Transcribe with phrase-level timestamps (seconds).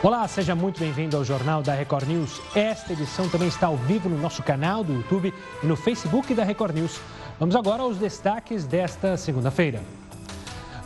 [0.00, 2.40] Olá, seja muito bem-vindo ao Jornal da Record News.
[2.54, 6.44] Esta edição também está ao vivo no nosso canal do YouTube e no Facebook da
[6.44, 7.00] Record News.
[7.36, 9.82] Vamos agora aos destaques desta segunda-feira.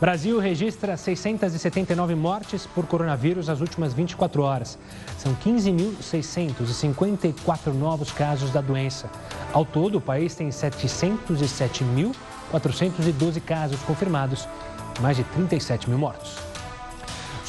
[0.01, 4.79] Brasil registra 679 mortes por coronavírus nas últimas 24 horas.
[5.19, 9.11] São 15.654 novos casos da doença.
[9.53, 14.49] Ao todo, o país tem 707.412 casos confirmados,
[15.03, 16.52] mais de 37 mil mortos.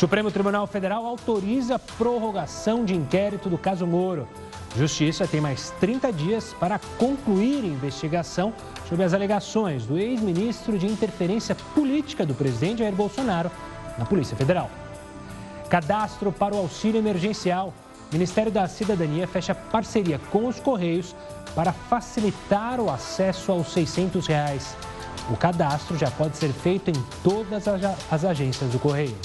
[0.04, 4.28] Supremo Tribunal Federal autoriza prorrogação de inquérito do caso Moro.
[4.76, 8.54] Justiça tem mais 30 dias para concluir investigação
[8.90, 13.50] sobre as alegações do ex-ministro de interferência política do presidente Jair Bolsonaro
[13.98, 14.70] na Polícia Federal.
[15.70, 17.74] Cadastro para o auxílio emergencial.
[18.12, 21.16] Ministério da Cidadania fecha parceria com os Correios
[21.56, 24.76] para facilitar o acesso aos 600 reais.
[25.30, 27.64] O cadastro já pode ser feito em todas
[28.12, 29.16] as agências do Correio.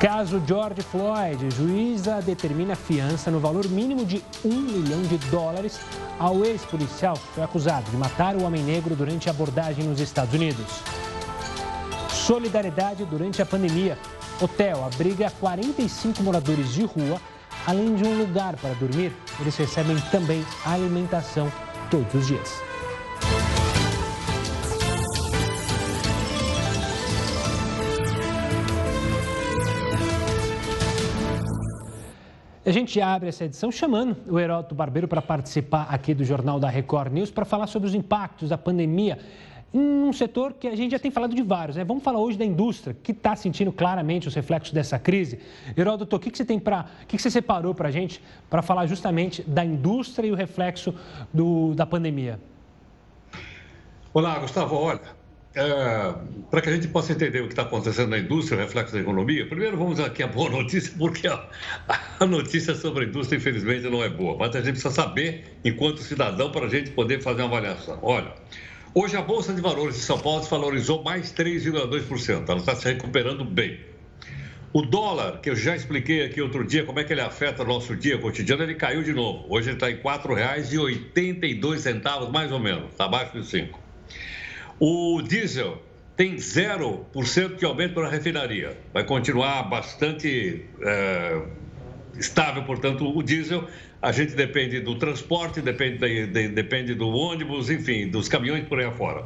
[0.00, 5.80] Caso George Floyd, juíza determina fiança no valor mínimo de um milhão de dólares
[6.20, 10.32] ao ex-policial que foi acusado de matar o homem negro durante a abordagem nos Estados
[10.32, 10.82] Unidos.
[12.10, 13.98] Solidariedade durante a pandemia.
[14.40, 17.20] Hotel abriga 45 moradores de rua,
[17.66, 19.12] além de um lugar para dormir.
[19.40, 21.52] Eles recebem também alimentação
[21.90, 22.67] todos os dias.
[32.68, 36.68] A gente abre essa edição chamando o Heródoto Barbeiro para participar aqui do Jornal da
[36.68, 39.18] Record News para falar sobre os impactos da pandemia
[39.72, 41.78] em um setor que a gente já tem falado de vários.
[41.78, 41.84] Né?
[41.84, 45.38] Vamos falar hoje da indústria, que está sentindo claramente os reflexos dessa crise.
[45.74, 46.84] Heródoto, o que, que você tem para.
[47.04, 50.34] O que, que você separou para a gente para falar justamente da indústria e o
[50.34, 50.94] reflexo
[51.32, 52.38] do, da pandemia?
[54.12, 54.76] Olá, Gustavo.
[54.76, 55.00] Olha,
[55.54, 56.14] é,
[56.50, 59.00] para que a gente possa entender o que está acontecendo na indústria, o reflexo da
[59.00, 61.48] economia, primeiro vamos aqui a boa notícia, porque a,
[62.20, 64.36] a, notícia sobre a indústria, infelizmente, não é boa.
[64.38, 67.98] Mas a gente precisa saber, enquanto cidadão, para a gente poder fazer uma avaliação.
[68.02, 68.32] Olha,
[68.94, 72.48] hoje a Bolsa de Valores de São Paulo se valorizou mais 3,2%.
[72.48, 73.80] Ela está se recuperando bem.
[74.70, 77.66] O dólar, que eu já expliquei aqui outro dia, como é que ele afeta o
[77.66, 79.46] nosso dia cotidiano, ele caiu de novo.
[79.48, 83.87] Hoje ele está em R$ 4,82, mais ou menos, está abaixo de 5.
[84.80, 85.82] O diesel
[86.16, 88.76] tem 0% de aumento na refinaria.
[88.92, 91.42] Vai continuar bastante é,
[92.18, 93.64] estável, portanto, o diesel.
[94.00, 98.78] A gente depende do transporte, depende, de, de, depende do ônibus, enfim, dos caminhões por
[98.78, 99.24] aí afora.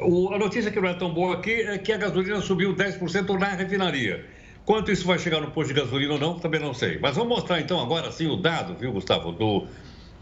[0.00, 3.38] O, a notícia que não é tão boa aqui é que a gasolina subiu 10%
[3.38, 4.24] na refinaria.
[4.64, 6.98] Quanto isso vai chegar no posto de gasolina ou não, também não sei.
[6.98, 9.66] Mas vamos mostrar então agora sim o dado, viu, Gustavo, do,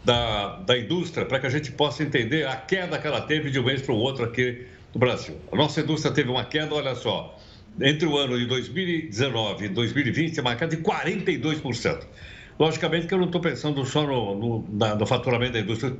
[0.05, 3.59] da, da indústria para que a gente possa entender a queda que ela teve de
[3.59, 5.35] um mês para o outro aqui no Brasil.
[5.51, 7.37] A nossa indústria teve uma queda, olha só,
[7.81, 12.03] entre o ano de 2019 e 2020, uma queda de 42%.
[12.57, 15.93] Logicamente que eu não estou pensando só no, no, na, no faturamento da indústria,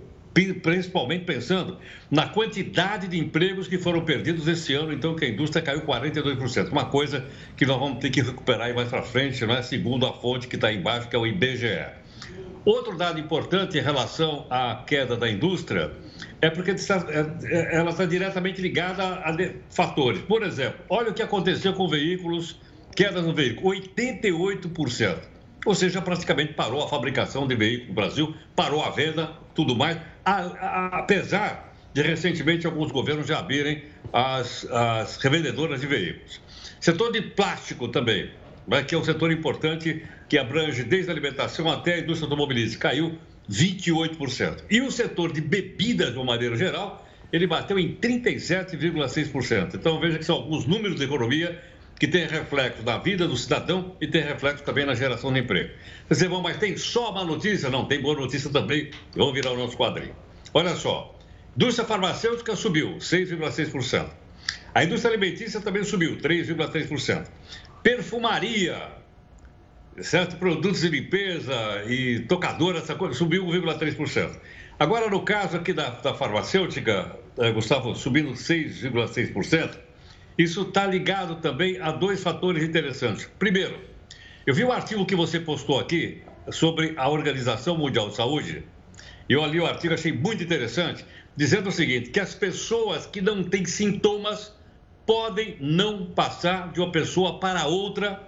[0.62, 1.78] principalmente pensando
[2.10, 6.70] na quantidade de empregos que foram perdidos esse ano, então que a indústria caiu 42%.
[6.72, 7.26] Uma coisa
[7.58, 9.64] que nós vamos ter que recuperar mais para frente, não é?
[9.64, 12.05] segundo a fonte que está embaixo, que é o IBGE.
[12.66, 15.92] Outro dado importante em relação à queda da indústria
[16.42, 19.36] é porque é, é, ela está diretamente ligada a
[19.70, 20.22] fatores.
[20.24, 22.60] Por exemplo, olha o que aconteceu com veículos,
[22.96, 25.20] queda no veículo, 88%.
[25.64, 30.00] Ou seja, praticamente parou a fabricação de veículos no Brasil, parou a venda, tudo mais,
[30.24, 36.42] apesar de recentemente alguns governos já abrirem as, as revendedoras de veículos.
[36.80, 38.30] Setor de plástico também,
[38.68, 42.90] né, que é um setor importante que abrange desde a alimentação até a indústria automobilística,
[42.90, 43.18] caiu
[43.50, 44.64] 28%.
[44.70, 49.76] E o setor de bebidas, de uma maneira geral, ele bateu em 37,6%.
[49.76, 51.62] Então veja que são alguns números da economia
[52.00, 55.72] que têm reflexo na vida do cidadão e tem reflexo também na geração de emprego.
[56.10, 57.70] Você vão, mas tem só má notícia?
[57.70, 58.92] Não, tem boa notícia também.
[59.16, 60.16] Vamos virar o nosso quadrinho.
[60.54, 61.18] Olha só,
[61.56, 64.10] indústria farmacêutica subiu 6,6%.
[64.74, 67.28] A indústria alimentícia também subiu 3,3%.
[67.86, 68.82] Perfumaria,
[70.02, 70.38] certo?
[70.38, 71.54] Produtos de limpeza
[71.88, 74.40] e tocadora, essa coisa, subiu 1,3%.
[74.80, 79.78] Agora, no caso aqui da, da farmacêutica, eh, Gustavo, subindo 6,6%,
[80.36, 83.30] isso está ligado também a dois fatores interessantes.
[83.38, 83.80] Primeiro,
[84.48, 88.64] eu vi um artigo que você postou aqui sobre a Organização Mundial de Saúde.
[89.30, 91.06] Eu li o artigo, achei muito interessante,
[91.38, 94.56] dizendo o seguinte: que as pessoas que não têm sintomas
[95.06, 98.22] podem não passar de uma pessoa para outra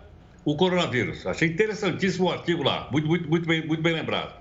[0.46, 1.26] o coronavírus.
[1.26, 4.34] Achei interessantíssimo o artigo lá, muito, muito, muito, bem, muito bem lembrado.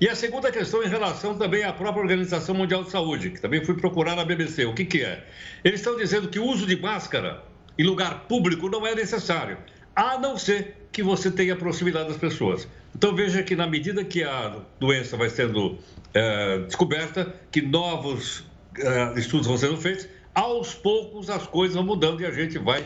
[0.00, 3.62] E a segunda questão em relação também à própria Organização Mundial de Saúde, que também
[3.62, 4.64] fui procurar na BBC.
[4.64, 5.26] O que, que é?
[5.62, 7.44] Eles estão dizendo que o uso de máscara
[7.78, 9.58] em lugar público não é necessário,
[9.94, 12.66] a não ser que você tenha proximidade das pessoas.
[12.94, 15.78] Então veja que na medida que a doença vai sendo
[16.14, 18.44] é, descoberta, que novos
[18.78, 22.84] é, estudos vão sendo feitos, aos poucos as coisas vão mudando e a gente vai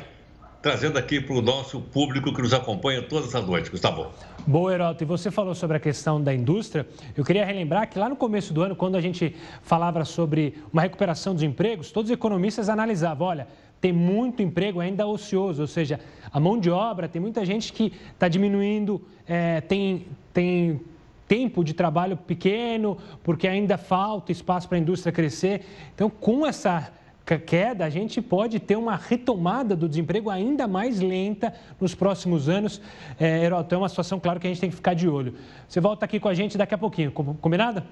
[0.64, 3.70] trazendo aqui para o nosso público que nos acompanha todas as noites.
[3.70, 4.06] Gustavo.
[4.46, 5.04] Boa, Heroto.
[5.04, 6.88] E você falou sobre a questão da indústria.
[7.14, 10.80] Eu queria relembrar que lá no começo do ano, quando a gente falava sobre uma
[10.80, 13.46] recuperação dos empregos, todos os economistas analisavam, olha,
[13.78, 16.00] tem muito emprego ainda ocioso, ou seja,
[16.32, 20.80] a mão de obra, tem muita gente que está diminuindo, é, tem, tem
[21.28, 25.66] tempo de trabalho pequeno, porque ainda falta espaço para a indústria crescer.
[25.94, 26.90] Então, com essa
[27.24, 32.80] queda, a gente pode ter uma retomada do desemprego ainda mais lenta nos próximos anos.
[33.18, 35.34] É, Heroto, é uma situação, claro, que a gente tem que ficar de olho.
[35.66, 37.82] Você volta aqui com a gente daqui a pouquinho, combinado?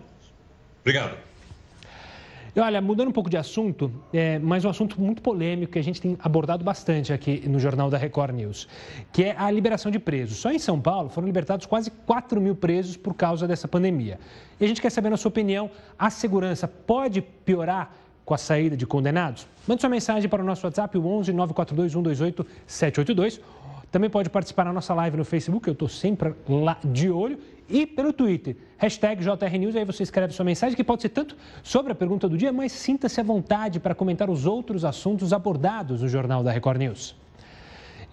[0.81, 1.17] Obrigado.
[2.55, 5.83] E olha, mudando um pouco de assunto, é, mas um assunto muito polêmico que a
[5.83, 8.69] gente tem abordado bastante aqui no Jornal da Record News,
[9.11, 10.37] que é a liberação de presos.
[10.37, 14.21] Só em São Paulo foram libertados quase 4 mil presos por causa dessa pandemia.
[14.61, 18.77] E a gente quer saber, na sua opinião, a segurança pode piorar com a saída
[18.77, 19.47] de condenados?
[19.67, 23.41] Mande sua mensagem para o nosso WhatsApp, o 11 942 128 782.
[23.91, 27.39] Também pode participar na nossa live no Facebook, eu estou sempre lá de olho.
[27.69, 31.93] E pelo Twitter, hashtag JRNews, aí você escreve sua mensagem, que pode ser tanto sobre
[31.93, 36.09] a pergunta do dia, mas sinta-se à vontade para comentar os outros assuntos abordados no
[36.09, 37.15] Jornal da Record News.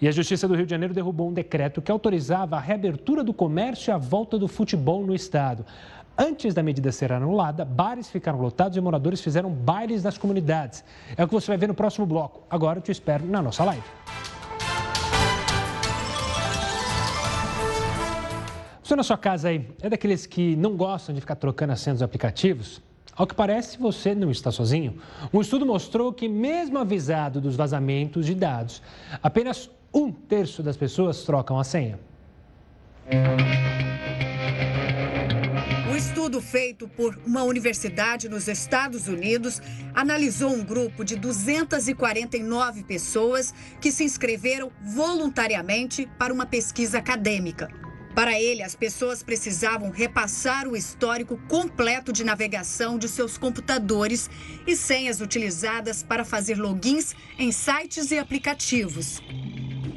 [0.00, 3.34] E a Justiça do Rio de Janeiro derrubou um decreto que autorizava a reabertura do
[3.34, 5.64] comércio e a volta do futebol no estado.
[6.22, 10.84] Antes da medida ser anulada, bares ficaram lotados e moradores fizeram bailes nas comunidades.
[11.16, 12.42] É o que você vai ver no próximo bloco.
[12.50, 13.82] Agora eu te espero na nossa live.
[18.82, 22.00] Você na sua casa aí é daqueles que não gostam de ficar trocando as senhas
[22.00, 22.82] dos aplicativos?
[23.16, 24.98] Ao que parece, você não está sozinho.
[25.32, 28.82] Um estudo mostrou que, mesmo avisado dos vazamentos de dados,
[29.22, 31.98] apenas um terço das pessoas trocam a senha
[36.30, 39.60] estudo feito por uma universidade nos Estados Unidos
[39.92, 47.68] analisou um grupo de 249 pessoas que se inscreveram voluntariamente para uma pesquisa acadêmica.
[48.14, 54.30] Para ele, as pessoas precisavam repassar o histórico completo de navegação de seus computadores
[54.64, 59.20] e senhas utilizadas para fazer logins em sites e aplicativos.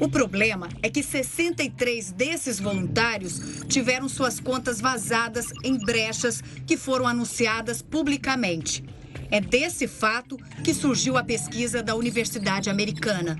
[0.00, 7.06] O problema é que 63 desses voluntários tiveram suas contas vazadas em brechas que foram
[7.06, 8.84] anunciadas publicamente.
[9.30, 13.38] É desse fato que surgiu a pesquisa da Universidade Americana.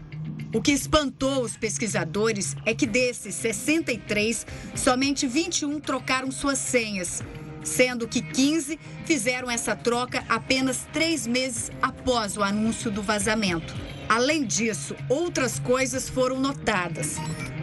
[0.55, 4.47] O que espantou os pesquisadores é que desses 63,
[4.77, 7.23] somente 21 trocaram suas senhas,
[7.65, 13.75] sendo que 15 fizeram essa troca apenas três meses após o anúncio do vazamento.
[14.09, 17.17] Além disso, outras coisas foram notadas.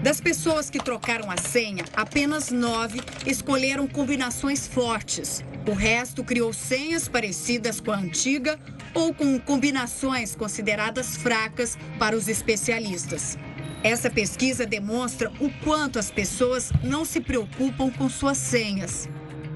[0.03, 5.43] Das pessoas que trocaram a senha, apenas nove escolheram combinações fortes.
[5.67, 8.59] O resto criou senhas parecidas com a antiga
[8.95, 13.37] ou com combinações consideradas fracas para os especialistas.
[13.83, 19.07] Essa pesquisa demonstra o quanto as pessoas não se preocupam com suas senhas.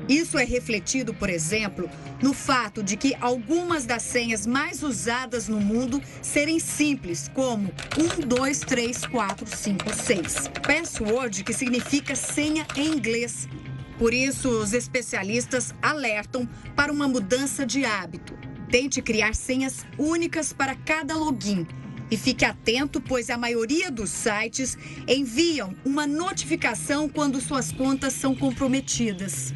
[0.08, 1.90] Isso é refletido, por exemplo,
[2.22, 8.28] no fato de que algumas das senhas mais usadas no mundo serem simples, como 1,
[8.28, 10.52] 2, 3, 4, 5, 6.
[10.66, 13.48] Password, que significa senha em inglês.
[13.98, 18.38] Por isso, os especialistas alertam para uma mudança de hábito.
[18.70, 21.66] Tente criar senhas únicas para cada login.
[22.10, 28.36] E fique atento, pois a maioria dos sites enviam uma notificação quando suas contas são
[28.36, 29.54] comprometidas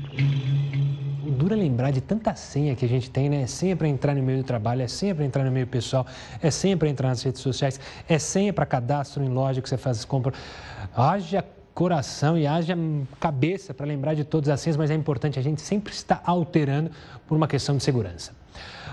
[1.39, 3.43] dura lembrar de tanta senha que a gente tem, né?
[3.43, 6.05] É senha para entrar no meio do trabalho, é senha para entrar no meio pessoal,
[6.41, 7.79] é senha para entrar nas redes sociais,
[8.09, 10.33] é senha para cadastro em loja que você faz compra.
[10.93, 12.77] Haja coração e haja
[13.21, 16.91] cabeça para lembrar de todas as senhas, mas é importante a gente sempre estar alterando
[17.25, 18.38] por uma questão de segurança.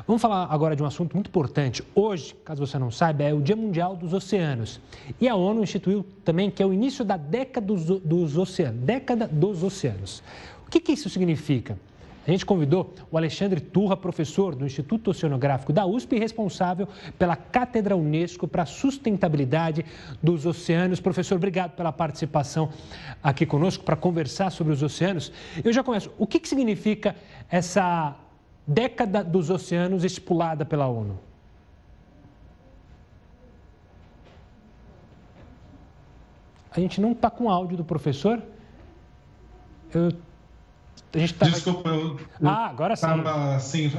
[0.06, 1.82] Vamos falar agora de um assunto muito importante.
[1.92, 4.80] Hoje, caso você não saiba, é o Dia Mundial dos Oceanos.
[5.20, 8.80] E a ONU instituiu também que é o início da década dos, dos oceanos.
[8.84, 10.22] Década dos oceanos.
[10.64, 11.76] O que, que isso significa?
[12.24, 16.86] A gente convidou o Alexandre Turra, professor do Instituto Oceanográfico da USP e responsável
[17.18, 19.84] pela Cátedra Unesco para a Sustentabilidade
[20.22, 21.00] dos Oceanos.
[21.00, 22.70] Professor, obrigado pela participação
[23.20, 25.32] aqui conosco para conversar sobre os oceanos.
[25.64, 26.12] Eu já começo.
[26.16, 27.16] O que, que significa
[27.50, 28.16] essa
[28.66, 31.18] década dos oceanos estipulada pela ONU?
[36.70, 38.42] A gente não está com áudio do professor.
[39.94, 40.12] Eu
[41.14, 41.52] A gente tava...
[41.52, 43.06] Desculpa, eu, ah, agora sim.
[43.06, 43.92] Tava, assim,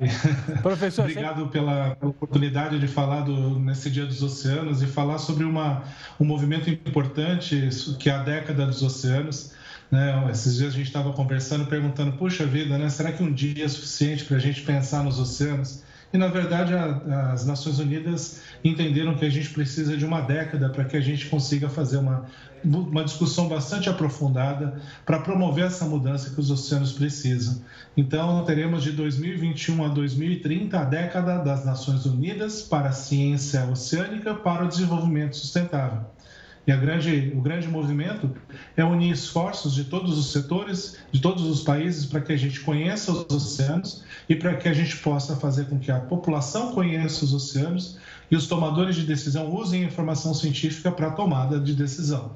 [0.62, 1.52] Professor, obrigado sempre...
[1.52, 5.82] pela, oportunidade de falar do, nesse Dia dos Oceanos e falar sobre uma,
[6.18, 7.68] um movimento importante
[7.98, 9.52] que é a década dos oceanos.
[9.94, 10.28] Né?
[10.28, 12.90] Esses dias a gente estava conversando, perguntando, puxa vida, né?
[12.90, 15.84] será que um dia é suficiente para a gente pensar nos oceanos?
[16.12, 20.68] E, na verdade, a, as Nações Unidas entenderam que a gente precisa de uma década
[20.68, 22.26] para que a gente consiga fazer uma,
[22.64, 27.62] uma discussão bastante aprofundada para promover essa mudança que os oceanos precisam.
[27.96, 34.34] Então, teremos de 2021 a 2030 a década das Nações Unidas para a ciência oceânica
[34.34, 36.13] para o desenvolvimento sustentável.
[36.66, 38.30] E grande, o grande movimento
[38.74, 42.60] é unir esforços de todos os setores, de todos os países, para que a gente
[42.60, 47.24] conheça os oceanos e para que a gente possa fazer com que a população conheça
[47.24, 47.98] os oceanos
[48.30, 52.32] e os tomadores de decisão usem a informação científica para a tomada de decisão,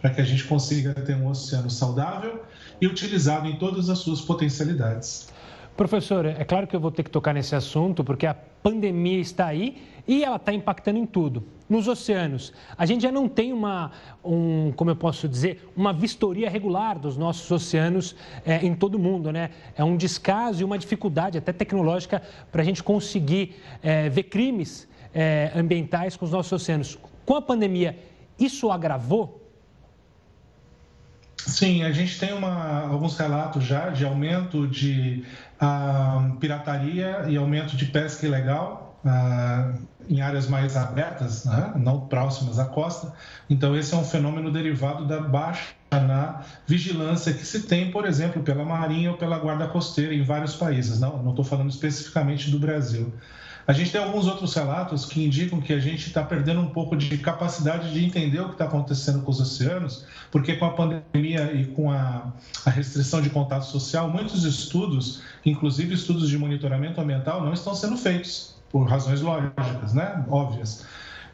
[0.00, 2.44] para que a gente consiga ter um oceano saudável
[2.80, 5.31] e utilizado em todas as suas potencialidades.
[5.76, 9.46] Professor, é claro que eu vou ter que tocar nesse assunto, porque a pandemia está
[9.46, 11.44] aí e ela está impactando em tudo.
[11.66, 13.90] Nos oceanos, a gente já não tem uma,
[14.22, 18.14] um, como eu posso dizer, uma vistoria regular dos nossos oceanos
[18.44, 19.50] é, em todo o mundo, né?
[19.74, 24.86] É um descaso e uma dificuldade, até tecnológica, para a gente conseguir é, ver crimes
[25.14, 26.98] é, ambientais com os nossos oceanos.
[27.24, 27.98] Com a pandemia,
[28.38, 29.41] isso agravou
[31.46, 35.24] Sim, a gente tem uma, alguns relatos já de aumento de
[35.60, 39.76] uh, pirataria e aumento de pesca ilegal uh,
[40.08, 41.72] em áreas mais abertas, né?
[41.76, 43.12] não próximas à costa.
[43.50, 48.42] Então, esse é um fenômeno derivado da baixa na vigilância que se tem, por exemplo,
[48.42, 51.00] pela Marinha ou pela Guarda Costeira em vários países.
[51.00, 53.12] Não estou falando especificamente do Brasil.
[53.66, 56.96] A gente tem alguns outros relatos que indicam que a gente está perdendo um pouco
[56.96, 61.52] de capacidade de entender o que está acontecendo com os oceanos, porque com a pandemia
[61.52, 62.32] e com a,
[62.66, 67.96] a restrição de contato social, muitos estudos, inclusive estudos de monitoramento ambiental, não estão sendo
[67.96, 70.24] feitos, por razões lógicas, né?
[70.28, 70.84] óbvias.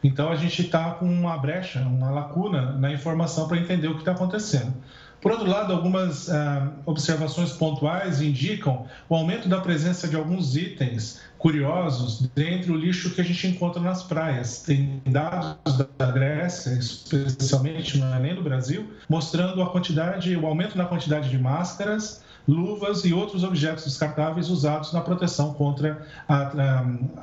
[0.03, 4.01] Então a gente está com uma brecha, uma lacuna na informação para entender o que
[4.01, 4.73] está acontecendo.
[5.21, 11.19] Por outro lado, algumas ah, observações pontuais indicam o aumento da presença de alguns itens
[11.39, 14.61] curiosos dentre o lixo que a gente encontra nas praias.
[14.61, 20.77] Tem dados da Grécia, especialmente, não é nem do Brasil, mostrando a quantidade, o aumento
[20.77, 26.35] na quantidade de máscaras, luvas e outros objetos descartáveis usados na proteção contra a,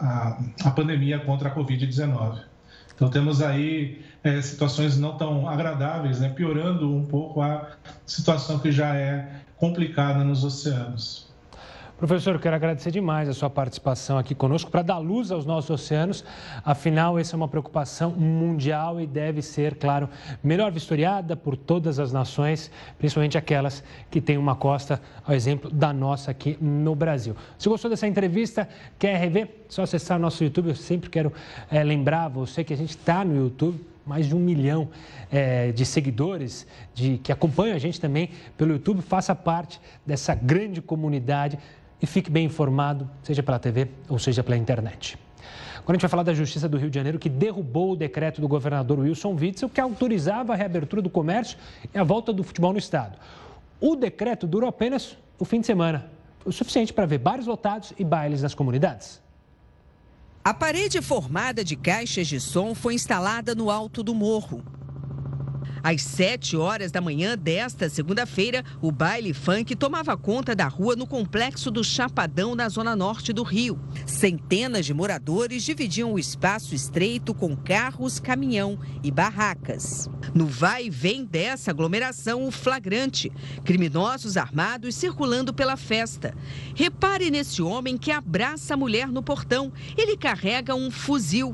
[0.00, 2.40] a, a, pandemia contra a Covid-19.
[2.94, 7.72] Então, temos aí é, situações não tão agradáveis, né, piorando um pouco a
[8.06, 11.25] situação que já é complicada nos oceanos.
[11.98, 16.22] Professor, quero agradecer demais a sua participação aqui conosco para dar luz aos nossos oceanos.
[16.62, 20.06] Afinal, essa é uma preocupação mundial e deve ser, claro,
[20.44, 25.90] melhor vistoriada por todas as nações, principalmente aquelas que têm uma costa, ao exemplo da
[25.90, 27.34] nossa aqui no Brasil.
[27.58, 29.64] Se gostou dessa entrevista, quer rever?
[29.66, 30.68] Só acessar nosso YouTube.
[30.68, 31.32] Eu sempre quero
[31.70, 34.88] é, lembrar você que a gente está no YouTube mais de um milhão
[35.32, 39.00] é, de seguidores de, que acompanham a gente também pelo YouTube.
[39.00, 41.58] Faça parte dessa grande comunidade
[42.00, 45.18] e fique bem informado, seja pela TV ou seja pela internet.
[45.76, 48.40] Agora a gente vai falar da Justiça do Rio de Janeiro, que derrubou o decreto
[48.40, 51.56] do governador Wilson Witzel, que autorizava a reabertura do comércio
[51.94, 53.16] e a volta do futebol no estado.
[53.80, 56.10] O decreto durou apenas o fim de semana,
[56.44, 59.22] o suficiente para ver bares lotados e bailes nas comunidades.
[60.42, 64.64] A parede formada de caixas de som foi instalada no alto do morro.
[65.88, 71.06] Às 7 horas da manhã desta segunda-feira, o baile funk tomava conta da rua no
[71.06, 73.78] complexo do Chapadão, na zona norte do Rio.
[74.04, 80.10] Centenas de moradores dividiam o espaço estreito com carros, caminhão e barracas.
[80.34, 83.30] No vai e vem dessa aglomeração, o flagrante:
[83.64, 86.34] criminosos armados circulando pela festa.
[86.74, 89.72] Repare nesse homem que abraça a mulher no portão.
[89.96, 91.52] Ele carrega um fuzil.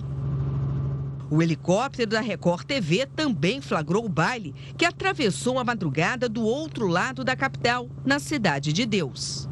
[1.33, 6.87] O helicóptero da Record TV também flagrou o baile que atravessou a madrugada do outro
[6.87, 9.49] lado da capital, na Cidade de Deus.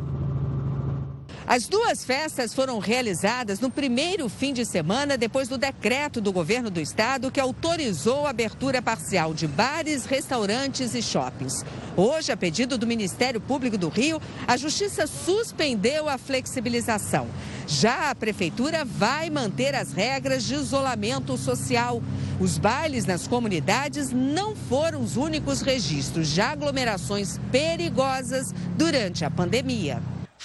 [1.51, 6.71] As duas festas foram realizadas no primeiro fim de semana depois do decreto do governo
[6.71, 11.65] do estado que autorizou a abertura parcial de bares, restaurantes e shoppings.
[11.97, 17.27] Hoje, a pedido do Ministério Público do Rio, a Justiça suspendeu a flexibilização.
[17.67, 22.01] Já a prefeitura vai manter as regras de isolamento social.
[22.39, 30.01] Os bailes nas comunidades não foram os únicos registros de aglomerações perigosas durante a pandemia.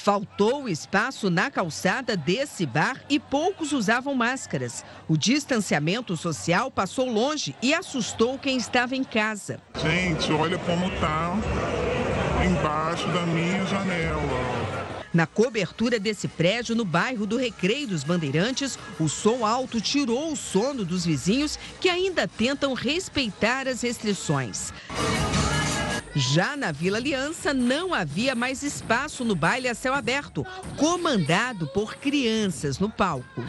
[0.05, 4.85] Faltou espaço na calçada desse bar e poucos usavam máscaras.
[5.07, 9.59] O distanciamento social passou longe e assustou quem estava em casa.
[9.81, 11.35] Gente, olha como tá.
[12.45, 14.21] embaixo da minha janela.
[15.11, 20.35] Na cobertura desse prédio, no bairro do Recreio dos Bandeirantes, o som alto tirou o
[20.35, 24.71] sono dos vizinhos que ainda tentam respeitar as restrições.
[26.15, 30.45] Já na Vila Aliança, não havia mais espaço no baile a céu aberto,
[30.77, 33.41] comandado por crianças no palco.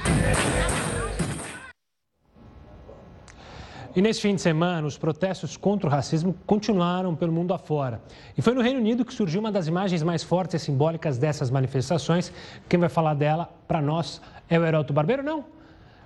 [3.95, 8.03] E nesse fim de semana, os protestos contra o racismo continuaram pelo mundo afora.
[8.37, 11.53] E foi no Reino Unido que surgiu uma das imagens mais fortes e simbólicas dessas
[11.53, 12.33] manifestações.
[12.69, 14.21] Quem vai falar dela para nós
[14.51, 15.23] é o Heraldo Barbeiro?
[15.23, 15.45] Não.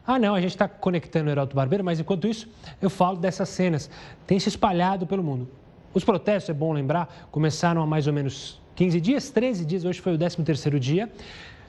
[0.06, 2.48] Ah, não, a gente está conectando o Heraldo Barbeiro, mas enquanto isso,
[2.82, 3.88] eu falo dessas cenas.
[4.26, 5.48] Tem se espalhado pelo mundo.
[5.92, 10.00] Os protestos, é bom lembrar, começaram há mais ou menos 15 dias, 13 dias, hoje
[10.00, 11.10] foi o 13º dia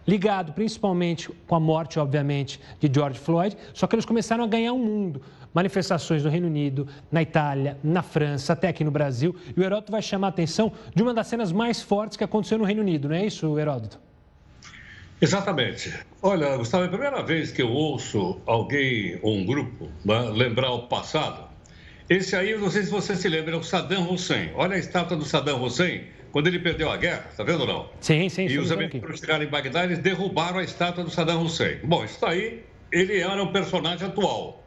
[0.08, 4.74] ligado principalmente com a morte, obviamente, de George Floyd, só que eles começaram a ganhar
[4.74, 5.22] um mundo.
[5.54, 9.36] Manifestações no Reino Unido, na Itália, na França, até aqui no Brasil.
[9.56, 12.58] E o Heródoto vai chamar a atenção de uma das cenas mais fortes que aconteceu
[12.58, 14.00] no Reino Unido, não é isso, Heródoto?
[15.22, 15.94] Exatamente.
[16.22, 20.72] Olha, Gustavo, é a primeira vez que eu ouço alguém ou um grupo né, lembrar
[20.72, 21.51] o passado.
[22.10, 24.52] Esse aí, eu não sei se você se lembra, é o Saddam Hussein.
[24.56, 27.90] Olha a estátua do Saddam Hussein quando ele perdeu a guerra, está vendo ou não?
[28.00, 28.48] Sim, sim.
[28.48, 31.80] E os americanos chegaram em Bagdá, eles derrubaram a estátua do Saddam Hussein.
[31.84, 34.66] Bom, isso aí, ele era um personagem atual.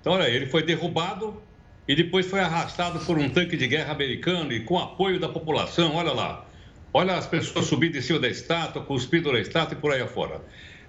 [0.00, 1.42] Então, olha, ele foi derrubado
[1.86, 5.94] e depois foi arrastado por um tanque de guerra americano e com apoio da população,
[5.96, 6.46] olha lá.
[6.94, 10.42] Olha as pessoas subindo em cima da estátua, cuspindo na estátua e por aí afora.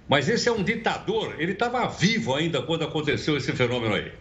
[0.08, 4.12] Mas esse é um ditador, ele estava vivo ainda quando aconteceu esse fenômeno aí.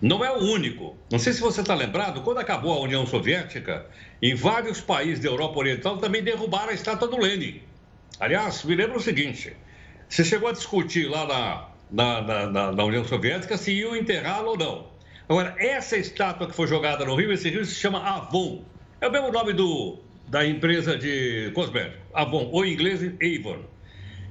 [0.00, 0.96] Não é o único.
[1.10, 3.86] Não sei se você está lembrado, quando acabou a União Soviética,
[4.22, 7.60] em vários países da Europa Oriental também derrubaram a estátua do Lenin.
[8.18, 9.54] Aliás, me lembro o seguinte:
[10.08, 11.26] você chegou a discutir lá
[11.90, 14.90] na, na, na, na União Soviética se iam enterrá-lo ou não.
[15.28, 18.64] Agora, essa estátua que foi jogada no Rio, esse rio se chama Avon.
[19.00, 23.64] É o mesmo nome do, da empresa de cosmético, Avon, ou em inglês Avon.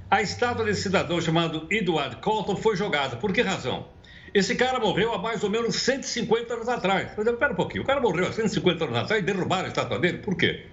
[0.10, 3.16] A estátua desse cidadão chamado Edward Colton foi jogada.
[3.16, 3.86] Por que razão?
[4.34, 7.12] Esse cara morreu há mais ou menos 150 anos atrás.
[7.18, 10.00] Mas espera um pouquinho, o cara morreu há 150 anos atrás e derrubaram a estátua
[10.00, 10.20] dele.
[10.20, 10.66] Por quê?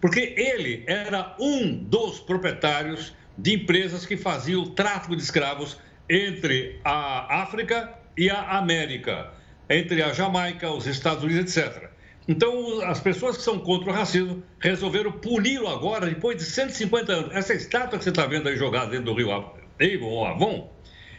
[0.00, 6.78] Porque ele era um dos proprietários de empresas que faziam o tráfico de escravos entre
[6.84, 9.32] a África e a América,
[9.68, 11.88] entre a Jamaica, os Estados Unidos, etc.
[12.26, 17.34] Então, as pessoas que são contra o racismo resolveram puni-lo agora, depois de 150 anos.
[17.34, 20.70] Essa estátua que você está vendo aí jogada dentro do rio Avon,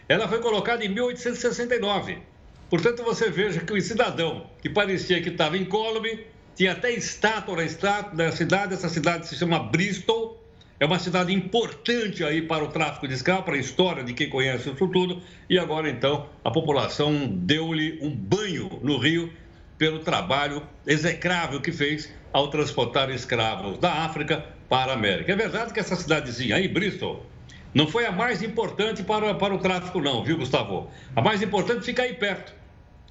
[0.07, 2.19] ela foi colocada em 1869.
[2.69, 7.63] Portanto, você veja que o cidadão que parecia que estava incólume, tinha até estátua na,
[7.63, 10.41] estátua da cidade, essa cidade se chama Bristol,
[10.79, 14.29] é uma cidade importante aí para o tráfico de escravos, para a história de quem
[14.29, 19.31] conhece isso tudo, e agora então a população deu-lhe um banho no rio
[19.77, 25.31] pelo trabalho execrável que fez ao transportar escravos da África para a América.
[25.31, 27.25] É verdade que essa cidadezinha aí, Bristol,
[27.75, 30.87] não foi a mais importante para, para o tráfico, não, viu, Gustavo?
[31.13, 32.55] A mais importante fica aí perto.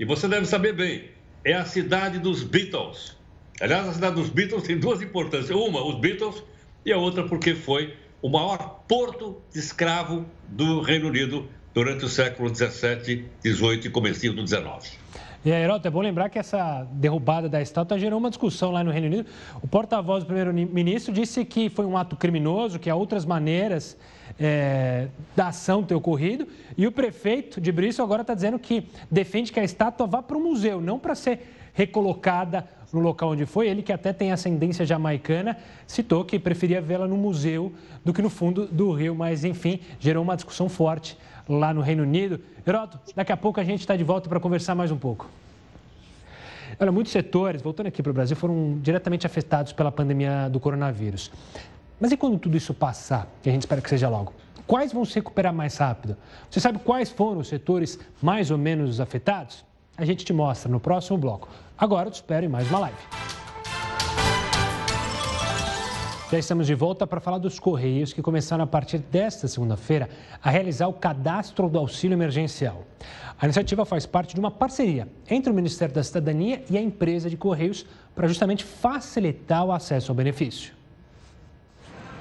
[0.00, 1.11] E você deve saber bem,
[1.44, 3.14] é a cidade dos Beatles.
[3.61, 5.50] Aliás, a cidade dos Beatles tem duas importâncias.
[5.50, 6.42] Uma, os Beatles,
[6.83, 12.09] e a outra porque foi o maior porto de escravo do Reino Unido durante o
[12.09, 14.88] século 17, 18 e comecinho do 19.
[15.44, 18.83] E aí, Heroto, é bom lembrar que essa derrubada da estátua gerou uma discussão lá
[18.83, 19.29] no Reino Unido.
[19.61, 23.94] O porta-voz do primeiro-ministro disse que foi um ato criminoso, que há outras maneiras
[24.38, 26.46] é, da ação ter ocorrido.
[26.76, 30.36] E o prefeito de Bristol agora está dizendo que defende que a estátua vá para
[30.36, 33.68] o museu, não para ser recolocada no local onde foi.
[33.68, 37.72] Ele, que até tem ascendência jamaicana, citou que preferia vê-la no museu
[38.04, 39.14] do que no fundo do rio.
[39.14, 41.16] Mas, enfim, gerou uma discussão forte
[41.48, 42.40] lá no Reino Unido.
[42.66, 45.28] Heroto, daqui a pouco a gente está de volta para conversar mais um pouco.
[46.78, 51.30] Olha, muitos setores, voltando aqui para o Brasil, foram diretamente afetados pela pandemia do coronavírus.
[52.00, 54.33] Mas e quando tudo isso passar, que a gente espera que seja logo?
[54.66, 56.16] Quais vão se recuperar mais rápido?
[56.50, 59.64] Você sabe quais foram os setores mais ou menos afetados?
[59.96, 61.48] A gente te mostra no próximo bloco.
[61.78, 62.96] Agora eu te espero em mais uma live.
[66.33, 70.09] Já estamos de volta para falar dos Correios que começaram a partir desta segunda-feira
[70.42, 72.83] a realizar o cadastro do auxílio emergencial.
[73.40, 77.30] A iniciativa faz parte de uma parceria entre o Ministério da Cidadania e a empresa
[77.30, 80.72] de Correios para justamente facilitar o acesso ao benefício.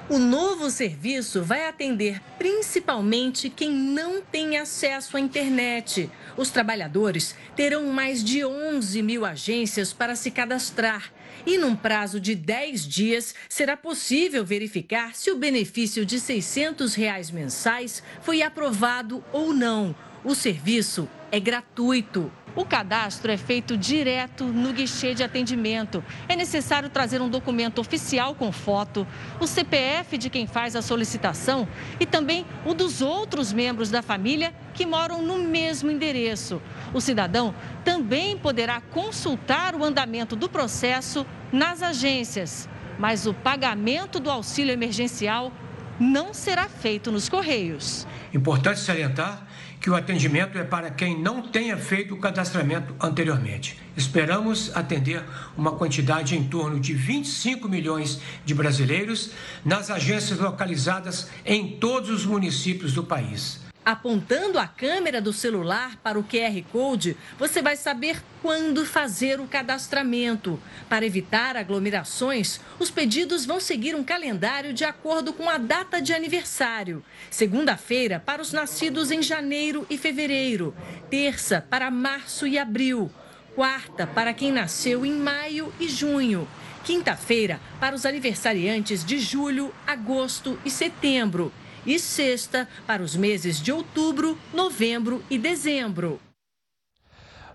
[0.06, 6.10] O novo serviço vai atender principalmente quem não tem acesso à internet.
[6.36, 11.10] Os trabalhadores terão mais de 11 mil agências para se cadastrar.
[11.46, 17.30] E num prazo de 10 dias, será possível verificar se o benefício de 600 reais
[17.30, 19.96] mensais foi aprovado ou não.
[20.22, 22.30] O serviço é gratuito.
[22.56, 26.04] O cadastro é feito direto no guichê de atendimento.
[26.28, 29.04] É necessário trazer um documento oficial com foto,
[29.40, 31.66] o CPF de quem faz a solicitação
[31.98, 36.62] e também o dos outros membros da família que moram no mesmo endereço.
[36.92, 37.52] O cidadão
[37.84, 42.68] também poderá consultar o andamento do processo nas agências,
[43.00, 45.50] mas o pagamento do auxílio emergencial
[45.98, 48.06] não será feito nos Correios.
[48.32, 49.46] Importante salientar
[49.80, 53.78] que o atendimento é para quem não tenha feito o cadastramento anteriormente.
[53.96, 55.22] Esperamos atender
[55.56, 59.30] uma quantidade em torno de 25 milhões de brasileiros
[59.64, 63.63] nas agências localizadas em todos os municípios do país.
[63.84, 69.46] Apontando a câmera do celular para o QR Code, você vai saber quando fazer o
[69.46, 70.58] cadastramento.
[70.88, 76.14] Para evitar aglomerações, os pedidos vão seguir um calendário de acordo com a data de
[76.14, 77.04] aniversário.
[77.30, 80.74] Segunda-feira para os nascidos em janeiro e fevereiro.
[81.10, 83.10] Terça para março e abril.
[83.54, 86.48] Quarta para quem nasceu em maio e junho.
[86.84, 91.52] Quinta-feira para os aniversariantes de julho, agosto e setembro
[91.86, 96.20] e sexta para os meses de outubro, novembro e dezembro.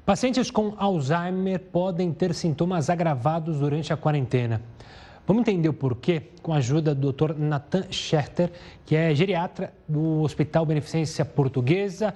[0.06, 4.62] Pacientes com Alzheimer podem ter sintomas agravados durante a quarentena.
[5.28, 7.36] Vamos entender o porquê com a ajuda do Dr.
[7.38, 8.52] Nathan Scherter,
[8.84, 12.16] que é geriatra do Hospital Beneficência Portuguesa.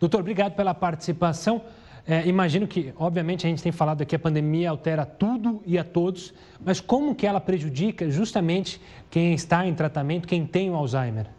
[0.00, 1.62] Doutor, obrigado pela participação.
[2.04, 5.84] É, imagino que, obviamente, a gente tem falado aqui, a pandemia altera tudo e a
[5.84, 11.37] todos, mas como que ela prejudica justamente quem está em tratamento, quem tem o Alzheimer?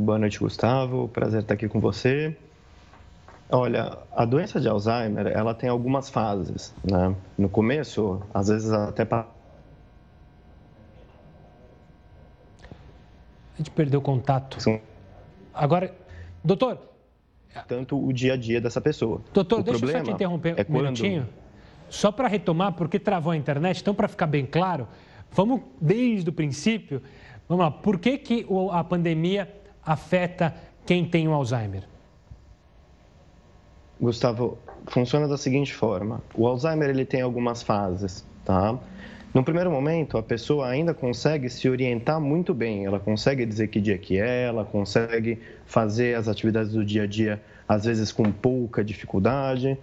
[0.00, 1.08] Boa noite, Gustavo.
[1.08, 2.36] Prazer estar aqui com você.
[3.50, 7.12] Olha, a doença de Alzheimer, ela tem algumas fases, né?
[7.36, 9.26] No começo, às vezes até a
[13.56, 14.58] gente perdeu o contato.
[15.52, 15.92] Agora,
[16.44, 16.78] doutor.
[17.66, 19.20] Tanto o dia a dia dessa pessoa.
[19.34, 20.82] Doutor, o deixa eu só te interromper é um quando...
[20.84, 21.28] minutinho.
[21.88, 24.86] Só para retomar, porque travou a internet, então para ficar bem claro,
[25.32, 27.02] vamos desde o princípio.
[27.48, 29.57] Vamos lá, por que, que a pandemia
[29.88, 31.84] afeta quem tem o Alzheimer?
[33.98, 38.78] Gustavo, funciona da seguinte forma: o Alzheimer ele tem algumas fases, tá?
[39.32, 43.80] No primeiro momento, a pessoa ainda consegue se orientar muito bem, ela consegue dizer que
[43.80, 48.30] dia que é, ela consegue fazer as atividades do dia a dia, às vezes com
[48.30, 49.76] pouca dificuldade,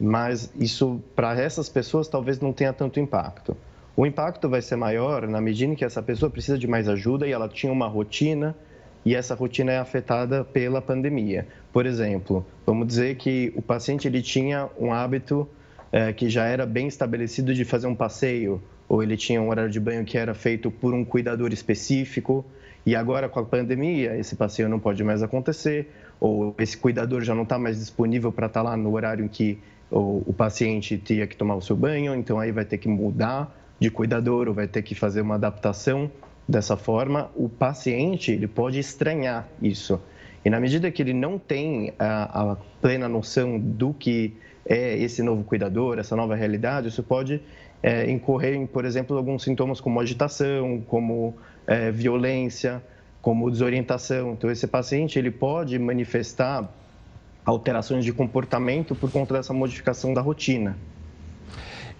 [0.00, 3.56] mas isso para essas pessoas talvez não tenha tanto impacto.
[3.96, 7.26] O impacto vai ser maior na medida em que essa pessoa precisa de mais ajuda
[7.26, 8.54] e ela tinha uma rotina
[9.04, 11.46] e essa rotina é afetada pela pandemia.
[11.72, 15.48] Por exemplo, vamos dizer que o paciente ele tinha um hábito
[15.92, 19.70] é, que já era bem estabelecido de fazer um passeio, ou ele tinha um horário
[19.70, 22.44] de banho que era feito por um cuidador específico,
[22.84, 27.34] e agora com a pandemia esse passeio não pode mais acontecer, ou esse cuidador já
[27.34, 29.58] não está mais disponível para estar tá lá no horário em que
[29.90, 33.54] o, o paciente tinha que tomar o seu banho, então aí vai ter que mudar
[33.78, 36.10] de cuidador ou vai ter que fazer uma adaptação
[36.48, 40.00] dessa forma, o paciente ele pode estranhar isso.
[40.44, 44.34] E na medida que ele não tem a, a plena noção do que
[44.64, 47.42] é esse novo cuidador, essa nova realidade, isso pode
[47.82, 51.34] é, incorrer em, por exemplo, alguns sintomas como agitação, como
[51.66, 52.82] é, violência,
[53.20, 54.32] como desorientação.
[54.32, 56.70] Então, esse paciente ele pode manifestar
[57.44, 60.76] alterações de comportamento por conta dessa modificação da rotina.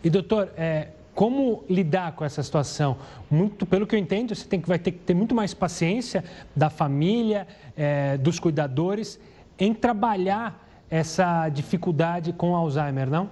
[0.04, 2.96] E doutor, é, como lidar com essa situação?
[3.28, 6.22] Muito, pelo que eu entendo, você tem que, vai ter que ter muito mais paciência
[6.54, 7.44] da família,
[7.76, 9.18] é, dos cuidadores,
[9.58, 13.28] em trabalhar essa dificuldade com Alzheimer, não?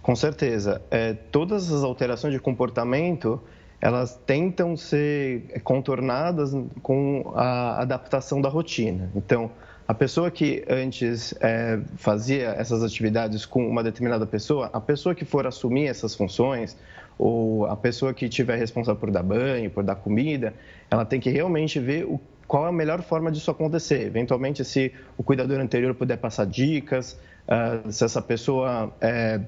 [0.00, 0.80] Com certeza.
[0.90, 3.38] É, todas as alterações de comportamento,
[3.78, 9.10] elas tentam ser contornadas com a adaptação da rotina.
[9.14, 9.50] Então,
[9.88, 15.24] a pessoa que antes é, fazia essas atividades com uma determinada pessoa, a pessoa que
[15.24, 16.76] for assumir essas funções,
[17.18, 20.52] ou a pessoa que tiver responsável por dar banho, por dar comida,
[20.90, 24.02] ela tem que realmente ver o, qual é a melhor forma disso acontecer.
[24.02, 29.40] Eventualmente, se o cuidador anterior puder passar dicas, uh, se essa pessoa é,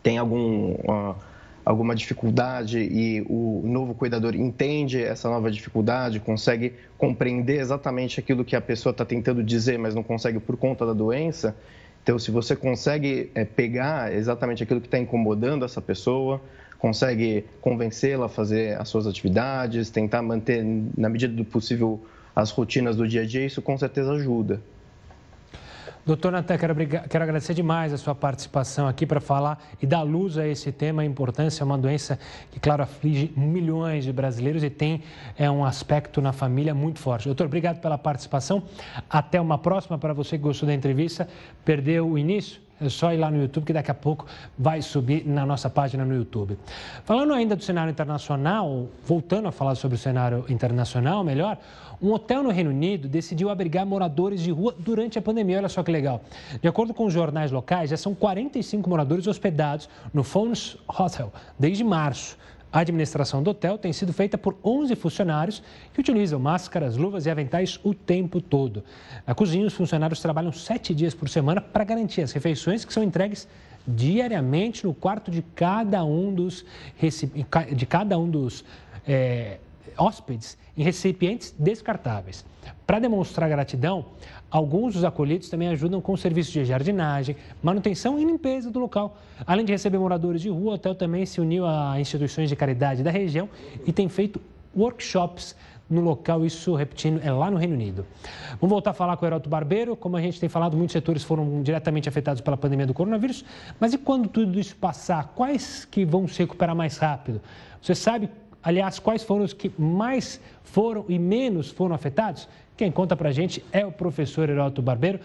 [0.00, 0.74] tem algum.
[0.74, 1.31] Uh,
[1.64, 8.56] alguma dificuldade e o novo cuidador entende essa nova dificuldade, consegue compreender exatamente aquilo que
[8.56, 11.54] a pessoa está tentando dizer, mas não consegue por conta da doença.
[12.02, 16.40] Então, se você consegue é, pegar exatamente aquilo que está incomodando essa pessoa,
[16.78, 20.64] consegue convencê-la a fazer as suas atividades, tentar manter,
[20.96, 22.00] na medida do possível,
[22.34, 24.60] as rotinas do dia a dia, isso com certeza ajuda.
[26.04, 30.36] Doutor Natan, quero, quero, agradecer demais a sua participação aqui para falar e dar luz
[30.36, 32.18] a esse tema, a importância, é uma doença
[32.50, 35.00] que, claro, aflige milhões de brasileiros e tem
[35.38, 37.26] é, um aspecto na família muito forte.
[37.26, 38.64] Doutor, obrigado pela participação.
[39.08, 39.96] Até uma próxima.
[39.96, 41.28] Para você que gostou da entrevista,
[41.64, 44.26] perdeu o início, é só ir lá no YouTube que daqui a pouco
[44.58, 46.58] vai subir na nossa página no YouTube.
[47.04, 51.58] Falando ainda do cenário internacional, voltando a falar sobre o cenário internacional, melhor,
[52.02, 55.58] um hotel no Reino Unido decidiu abrigar moradores de rua durante a pandemia.
[55.58, 56.20] Olha só que legal.
[56.60, 61.84] De acordo com os jornais locais, já são 45 moradores hospedados no Phones Hotel desde
[61.84, 62.36] março.
[62.72, 67.30] A administração do hotel tem sido feita por 11 funcionários que utilizam máscaras, luvas e
[67.30, 68.82] aventais o tempo todo.
[69.26, 73.02] Na cozinha, os funcionários trabalham sete dias por semana para garantir as refeições que são
[73.02, 73.46] entregues
[73.86, 76.64] diariamente no quarto de cada um dos,
[77.76, 78.64] de cada um dos
[79.06, 79.58] é,
[79.98, 82.42] hóspedes em recipientes descartáveis.
[82.86, 84.06] Para demonstrar gratidão,
[84.52, 89.16] alguns dos acolhidos também ajudam com serviços de jardinagem, manutenção e limpeza do local.
[89.46, 93.02] Além de receber moradores de rua, o hotel também se uniu a instituições de caridade
[93.02, 93.48] da região
[93.86, 94.38] e tem feito
[94.76, 95.56] workshops
[95.88, 98.06] no local, isso, repetindo, é lá no Reino Unido.
[98.52, 99.94] Vamos voltar a falar com o Heroto Barbeiro.
[99.94, 103.44] Como a gente tem falado, muitos setores foram diretamente afetados pela pandemia do coronavírus.
[103.78, 107.42] Mas e quando tudo isso passar, quais que vão se recuperar mais rápido?
[107.80, 108.30] Você sabe
[108.62, 112.48] Aliás, quais foram os que mais foram e menos foram afetados?
[112.76, 115.20] Quem conta para a gente é o professor Heroto Barbeiro.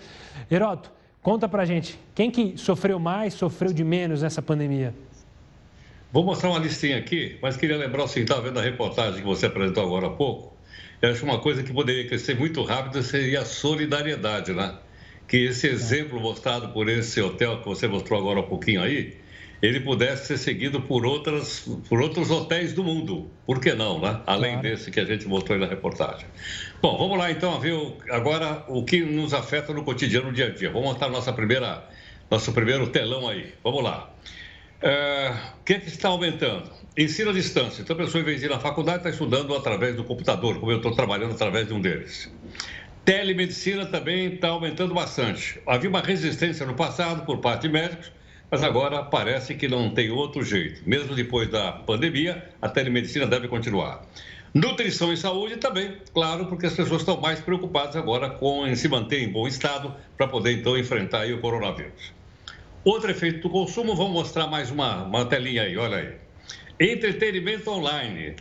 [0.49, 4.93] Heroto, conta para a gente, quem que sofreu mais, sofreu de menos nessa pandemia?
[6.11, 9.27] Vou mostrar uma listinha aqui, mas queria lembrar o seguinte, estava vendo a reportagem que
[9.27, 10.57] você apresentou agora há pouco,
[11.01, 14.75] eu acho uma coisa que poderia crescer muito rápido seria a solidariedade, né?
[15.27, 19.15] Que esse exemplo mostrado por esse hotel que você mostrou agora há pouquinho aí,
[19.61, 23.29] ele pudesse ser seguido por, outras, por outros hotéis do mundo.
[23.45, 24.21] Por que não, né?
[24.25, 24.69] Além claro.
[24.69, 26.27] desse que a gente mostrou aí na reportagem.
[26.81, 27.75] Bom, vamos lá então ver
[28.09, 30.69] agora o que nos afeta no cotidiano, no dia a dia.
[30.69, 31.83] Vamos montar nossa primeira,
[32.29, 33.53] nosso primeiro telão aí.
[33.63, 34.13] Vamos lá.
[34.79, 36.69] É, o que, é que está aumentando?
[36.95, 37.81] Ensino à distância.
[37.81, 40.71] Então, a pessoa, em vez de ir na faculdade, está estudando através do computador, como
[40.71, 42.31] eu estou trabalhando através de um deles.
[43.03, 45.59] Telemedicina também está aumentando bastante.
[45.65, 48.11] Havia uma resistência no passado por parte de médicos,
[48.49, 50.81] mas agora parece que não tem outro jeito.
[50.85, 54.05] Mesmo depois da pandemia, a telemedicina deve continuar.
[54.53, 59.21] Nutrição e saúde também, claro, porque as pessoas estão mais preocupadas agora com se manter
[59.21, 62.13] em bom estado para poder então enfrentar o coronavírus.
[62.83, 66.15] Outro efeito do consumo, vamos mostrar mais uma, uma telinha aí, olha aí.
[66.79, 68.35] Entretenimento online.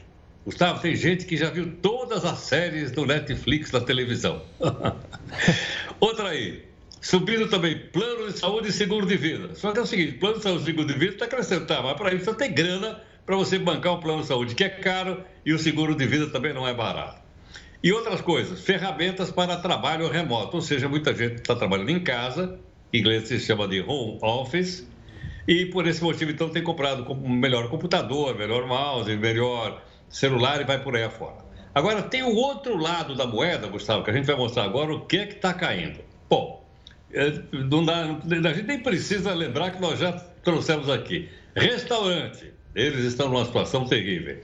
[0.44, 4.42] Gustavo, tem gente que já viu todas as séries do Netflix na televisão.
[5.98, 6.64] Outra aí,
[7.06, 9.54] Subindo também plano de saúde e seguro de vida.
[9.54, 11.96] Só que é o seguinte, plano de saúde e seguro de vida está acrescentado, mas
[11.96, 15.22] para isso você tem grana para você bancar um plano de saúde que é caro
[15.44, 17.22] e o seguro de vida também não é barato.
[17.80, 22.58] E outras coisas, ferramentas para trabalho remoto, ou seja, muita gente está trabalhando em casa,
[22.92, 24.84] em inglês se chama de home office,
[25.46, 30.64] e por esse motivo então tem comprado um melhor computador, melhor mouse, melhor celular e
[30.64, 31.36] vai por aí afora.
[31.72, 35.06] Agora tem o outro lado da moeda, Gustavo, que a gente vai mostrar agora o
[35.06, 36.00] que é que está caindo.
[36.28, 36.65] Bom,
[37.52, 41.28] não dá, a gente nem precisa lembrar que nós já trouxemos aqui.
[41.54, 44.38] Restaurante, eles estão numa situação terrível.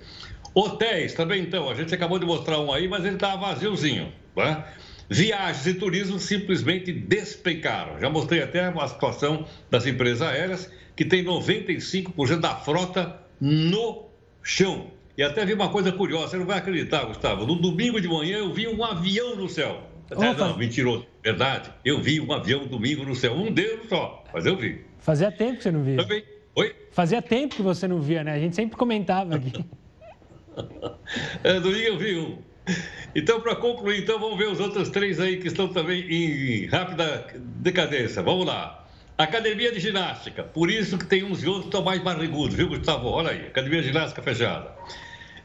[0.55, 4.13] Hotéis também então, a gente acabou de mostrar um aí, mas ele está vaziozinho.
[4.37, 4.65] Né?
[5.09, 8.01] Viagens e turismo simplesmente despencaram.
[8.01, 14.09] Já mostrei até a situação das empresas aéreas, que tem 95% da frota no
[14.43, 14.91] chão.
[15.17, 17.47] E até vi uma coisa curiosa, você não vai acreditar, Gustavo.
[17.47, 19.92] No domingo de manhã eu vi um avião no céu.
[20.13, 21.07] É, não, mentiroso.
[21.23, 21.71] Verdade.
[21.85, 23.35] Eu vi um avião domingo no céu.
[23.35, 24.85] Um deles só, mas eu vi.
[24.99, 25.97] Fazia tempo que você não via.
[25.97, 26.25] Também.
[26.55, 26.77] Oi?
[26.91, 28.35] Fazia tempo que você não via, né?
[28.35, 29.65] A gente sempre comentava aqui.
[31.43, 32.39] é, domingo eu vi um.
[33.15, 37.27] Então, para concluir, então, vamos ver os outros três aí que estão também em rápida
[37.37, 38.23] decadência.
[38.23, 38.87] Vamos lá.
[39.19, 40.43] Academia de Ginástica.
[40.43, 43.09] Por isso que tem uns e outros que estão mais barrigudos, viu, Gustavo?
[43.09, 43.47] Olha aí.
[43.47, 44.73] Academia de Ginástica fechada.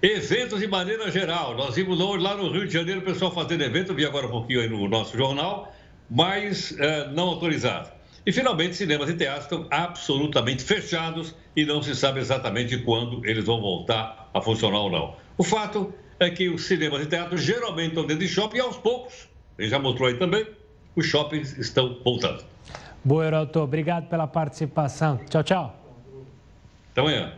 [0.01, 1.57] Eventos de maneira geral.
[1.57, 4.29] Nós vimos hoje lá no Rio de Janeiro o pessoal fazendo evento, vi agora um
[4.29, 5.73] pouquinho aí no nosso jornal,
[6.07, 7.89] mas é, não autorizado.
[8.23, 13.45] E finalmente, cinemas e teatros estão absolutamente fechados e não se sabe exatamente quando eles
[13.45, 15.15] vão voltar a funcionar ou não.
[15.35, 18.77] O fato é que os cinemas e teatros geralmente estão dentro de shopping e aos
[18.77, 20.45] poucos, ele já mostrou aí também,
[20.95, 22.43] os shoppings estão voltando.
[23.03, 23.61] Boa, Heraldo.
[23.61, 25.19] Obrigado pela participação.
[25.27, 25.75] Tchau, tchau.
[26.91, 27.33] Até amanhã.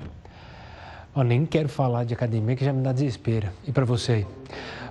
[1.23, 3.49] Nem quero falar de academia, que já me dá desespero.
[3.67, 4.25] E para você?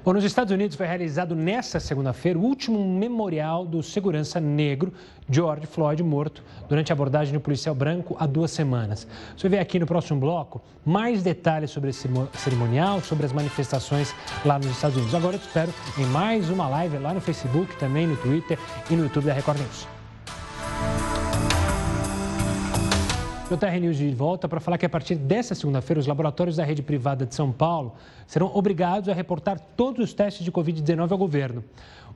[0.05, 4.93] Bom, nos Estados Unidos foi realizado nesta segunda-feira o último memorial do segurança negro
[5.29, 9.07] George Floyd morto durante a abordagem do policial branco há duas semanas.
[9.37, 14.15] Você vê aqui no próximo bloco mais detalhes sobre esse cerimonial, sobre as manifestações
[14.45, 15.15] lá nos Estados Unidos.
[15.15, 18.59] Agora eu te espero em mais uma live lá no Facebook, também no Twitter
[18.91, 19.98] e no YouTube da Record News.
[23.51, 26.65] O TR News de volta para falar que a partir desta segunda-feira, os laboratórios da
[26.65, 27.95] rede privada de São Paulo
[28.27, 31.65] serão obrigados a reportar todos os testes de Covid-19 ao governo.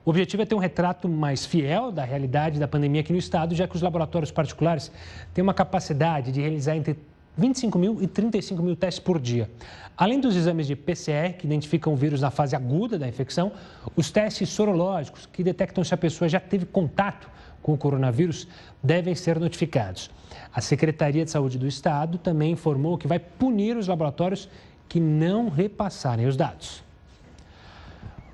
[0.05, 3.55] O objetivo é ter um retrato mais fiel da realidade da pandemia aqui no estado,
[3.55, 4.91] já que os laboratórios particulares
[5.33, 6.99] têm uma capacidade de realizar entre
[7.35, 9.49] 25 mil e 35 mil testes por dia.
[9.97, 13.51] Além dos exames de PCR, que identificam o vírus na fase aguda da infecção,
[13.95, 17.27] os testes sorológicos, que detectam se a pessoa já teve contato
[17.63, 18.47] com o coronavírus,
[18.83, 20.11] devem ser notificados.
[20.53, 24.47] A Secretaria de Saúde do Estado também informou que vai punir os laboratórios
[24.87, 26.83] que não repassarem os dados.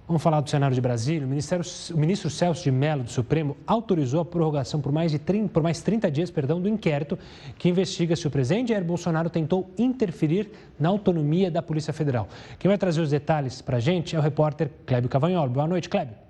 [0.10, 1.28] Vamos falar do cenário de Brasília.
[1.28, 5.50] O, o ministro Celso de Mello, do Supremo, autorizou a prorrogação por mais, de 30,
[5.50, 7.18] por mais 30 dias perdão, do inquérito
[7.60, 12.28] que investiga se o presidente Jair Bolsonaro tentou interferir na autonomia da Polícia Federal.
[12.58, 15.52] Quem vai trazer os detalhes para a gente é o repórter Clébio Cavagnolo.
[15.52, 16.29] Boa noite, Clébio.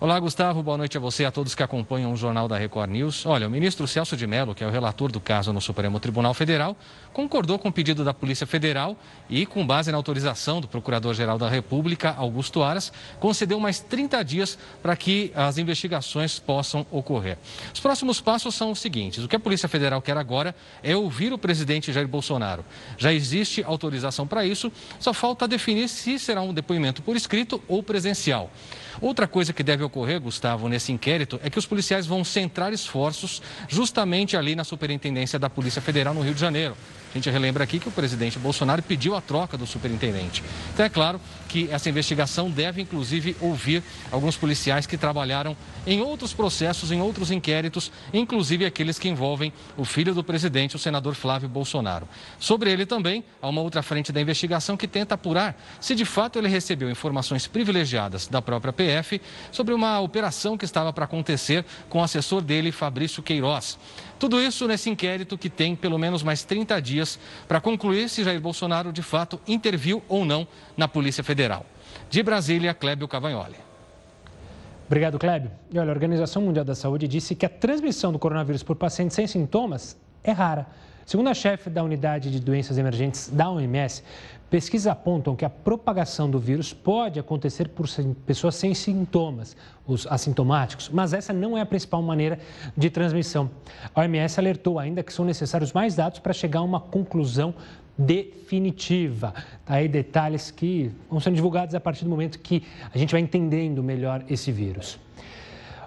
[0.00, 0.60] Olá, Gustavo.
[0.60, 3.24] Boa noite a você e a todos que acompanham o Jornal da Record News.
[3.24, 6.34] Olha, o ministro Celso de Mello, que é o relator do caso no Supremo Tribunal
[6.34, 6.76] Federal,
[7.12, 8.98] concordou com o pedido da Polícia Federal
[9.30, 14.58] e, com base na autorização do Procurador-Geral da República, Augusto Aras, concedeu mais 30 dias
[14.82, 17.38] para que as investigações possam ocorrer.
[17.72, 21.32] Os próximos passos são os seguintes: o que a Polícia Federal quer agora é ouvir
[21.32, 22.64] o presidente Jair Bolsonaro.
[22.98, 27.80] Já existe autorização para isso, só falta definir se será um depoimento por escrito ou
[27.80, 28.50] presencial.
[29.00, 33.42] Outra coisa que deve ocorrer, Gustavo, nesse inquérito é que os policiais vão centrar esforços
[33.68, 36.76] justamente ali na Superintendência da Polícia Federal no Rio de Janeiro.
[37.12, 40.42] A gente relembra aqui que o presidente Bolsonaro pediu a troca do superintendente.
[40.72, 41.20] Então é claro
[41.54, 47.30] que essa investigação deve, inclusive, ouvir alguns policiais que trabalharam em outros processos, em outros
[47.30, 52.08] inquéritos, inclusive aqueles que envolvem o filho do presidente, o senador Flávio Bolsonaro.
[52.40, 56.40] Sobre ele também, há uma outra frente da investigação que tenta apurar se de fato
[56.40, 59.20] ele recebeu informações privilegiadas da própria PF
[59.52, 63.78] sobre uma operação que estava para acontecer com o assessor dele, Fabrício Queiroz.
[64.18, 68.40] Tudo isso nesse inquérito que tem pelo menos mais 30 dias para concluir se Jair
[68.40, 71.43] Bolsonaro de fato interviu ou não na Polícia Federal.
[72.10, 73.56] De Brasília, Clébio Cavagnoli.
[74.86, 75.50] Obrigado, Clébio.
[75.72, 79.14] E olha, a Organização Mundial da Saúde disse que a transmissão do coronavírus por pacientes
[79.14, 80.66] sem sintomas é rara.
[81.06, 84.02] Segundo a chefe da unidade de doenças emergentes da OMS,
[84.54, 87.88] Pesquisas apontam que a propagação do vírus pode acontecer por
[88.24, 92.38] pessoas sem sintomas, os assintomáticos, mas essa não é a principal maneira
[92.76, 93.50] de transmissão.
[93.92, 97.52] A OMS alertou ainda que são necessários mais dados para chegar a uma conclusão
[97.96, 99.32] definitiva.
[99.64, 103.20] Tá aí detalhes que vão sendo divulgados a partir do momento que a gente vai
[103.20, 104.98] entendendo melhor esse vírus.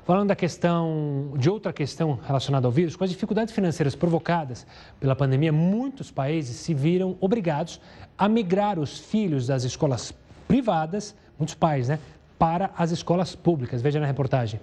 [0.06, 4.66] Falando da questão, de outra questão relacionada ao vírus, com as dificuldades financeiras provocadas
[5.02, 7.82] pela pandemia, muitos países se viram obrigados
[8.18, 10.14] a migrar os filhos das escolas
[10.48, 12.00] privadas, muitos pais, né,
[12.40, 13.82] para as escolas públicas.
[13.82, 14.62] Veja na reportagem.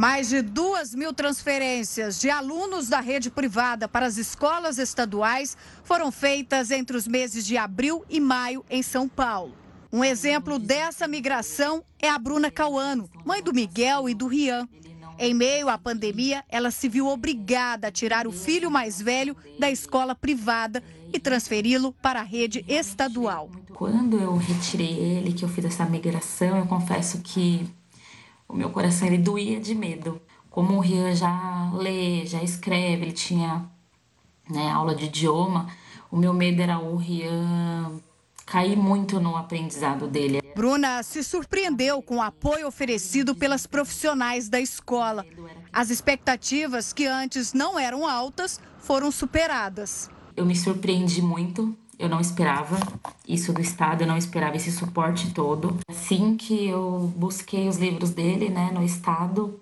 [0.00, 6.10] Mais de duas mil transferências de alunos da rede privada para as escolas estaduais foram
[6.10, 9.54] feitas entre os meses de abril e maio em São Paulo.
[9.92, 14.66] Um exemplo dessa migração é a Bruna Cauano, mãe do Miguel e do Rian.
[15.18, 19.70] Em meio à pandemia, ela se viu obrigada a tirar o filho mais velho da
[19.70, 20.82] escola privada
[21.12, 23.50] e transferi-lo para a rede estadual.
[23.74, 27.68] Quando eu retirei ele, que eu fiz essa migração, eu confesso que
[28.50, 30.20] o meu coração ele doía de medo.
[30.50, 33.70] Como o Rian já lê, já escreve, ele tinha
[34.48, 35.68] né, aula de idioma,
[36.10, 38.00] o meu medo era o Rian
[38.44, 40.40] caí muito no aprendizado dele.
[40.56, 45.24] Bruna se surpreendeu com o apoio oferecido pelas profissionais da escola.
[45.72, 50.10] As expectativas, que antes não eram altas, foram superadas.
[50.36, 51.76] Eu me surpreendi muito.
[52.00, 52.78] Eu não esperava
[53.28, 55.76] isso do Estado, eu não esperava esse suporte todo.
[55.88, 59.60] Assim que eu busquei os livros dele né, no Estado,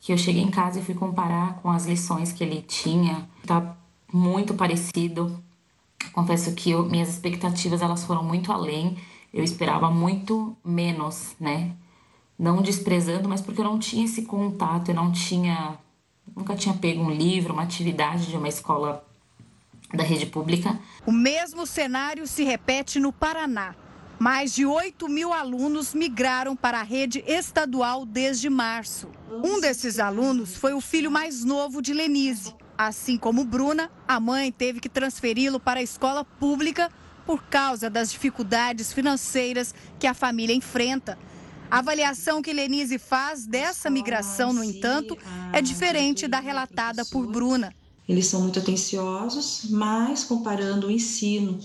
[0.00, 3.76] que eu cheguei em casa e fui comparar com as lições que ele tinha, tá
[4.12, 5.42] muito parecido
[6.12, 8.96] Confesso que eu, minhas expectativas elas foram muito além.
[9.32, 11.72] Eu esperava muito menos, né?
[12.38, 15.78] Não desprezando, mas porque eu não tinha esse contato, eu não tinha,
[16.36, 19.06] nunca tinha pego um livro, uma atividade de uma escola
[19.92, 20.78] da rede pública.
[21.06, 23.74] O mesmo cenário se repete no Paraná.
[24.18, 29.08] Mais de 8 mil alunos migraram para a rede estadual desde março.
[29.28, 32.54] Um desses alunos foi o filho mais novo de Lenise.
[32.78, 36.90] Assim como Bruna, a mãe teve que transferi-lo para a escola pública
[37.26, 41.18] por causa das dificuldades financeiras que a família enfrenta.
[41.70, 45.16] A avaliação que Lenise faz dessa migração, no entanto,
[45.52, 47.74] é diferente da relatada por Bruna.
[48.08, 51.58] Eles são muito atenciosos, mas comparando o ensino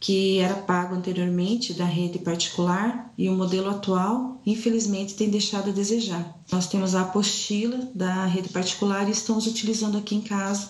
[0.00, 5.72] que era pago anteriormente da rede particular e o modelo atual, infelizmente, tem deixado a
[5.72, 6.38] desejar.
[6.52, 10.68] Nós temos a apostila da rede particular e estamos utilizando aqui em casa,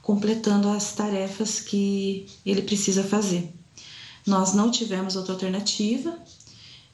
[0.00, 3.52] completando as tarefas que ele precisa fazer.
[4.24, 6.16] Nós não tivemos outra alternativa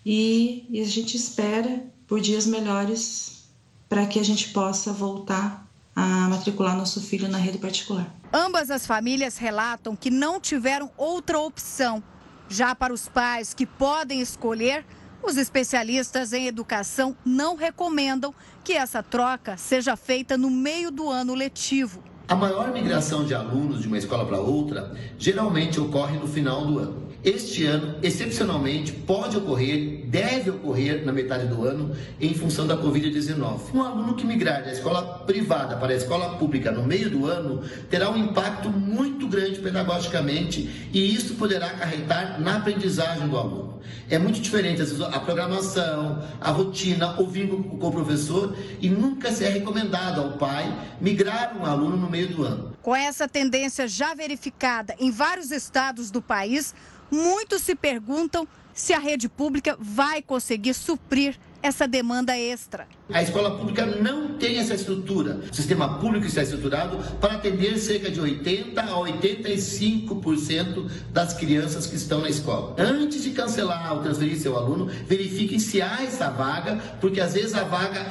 [0.07, 3.45] e, a gente espera por dias melhores
[3.89, 5.64] para que a gente possa voltar
[5.95, 8.13] a matricular nosso filho na rede particular.
[8.33, 12.03] Ambas as famílias relatam que não tiveram outra opção.
[12.49, 14.85] Já para os pais que podem escolher,
[15.23, 21.35] os especialistas em educação não recomendam que essa troca seja feita no meio do ano
[21.35, 22.03] letivo.
[22.27, 26.79] A maior migração de alunos de uma escola para outra geralmente ocorre no final do
[26.79, 27.14] ano.
[27.25, 33.73] Este ano, excepcionalmente, pode ocorrer, deve ocorrer na metade do ano, em função da Covid-19.
[33.73, 37.63] Um aluno que migrar da escola privada para a escola pública no meio do ano
[37.89, 43.75] terá um impacto muito grande pedagogicamente e isso poderá acarretar na aprendizagem do aluno.
[44.09, 49.49] É muito diferente, a programação, a rotina, ouvir com o professor e nunca se é
[49.49, 52.75] recomendado ao pai migrar um aluno no meio do ano.
[52.83, 56.75] Com essa tendência já verificada em vários estados do país,
[57.11, 62.87] Muitos se perguntam se a rede pública vai conseguir suprir essa demanda extra.
[63.11, 65.41] A escola pública não tem essa estrutura.
[65.51, 71.97] O sistema público está estruturado para atender cerca de 80 a 85% das crianças que
[71.97, 72.77] estão na escola.
[72.79, 77.55] Antes de cancelar ou transferir seu aluno, verifiquem se há essa vaga, porque às vezes
[77.55, 78.09] a vaga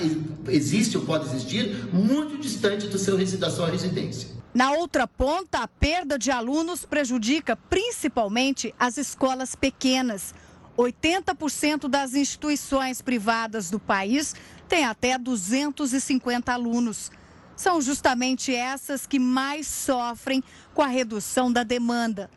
[0.47, 4.29] existe ou pode existir muito distante do seu, da sua residência.
[4.53, 10.33] Na outra ponta, a perda de alunos prejudica principalmente as escolas pequenas.
[10.77, 14.35] 80% das instituições privadas do país
[14.69, 17.11] têm até 250 alunos.
[17.55, 20.43] São justamente essas que mais sofrem
[20.73, 22.29] com a redução da demanda.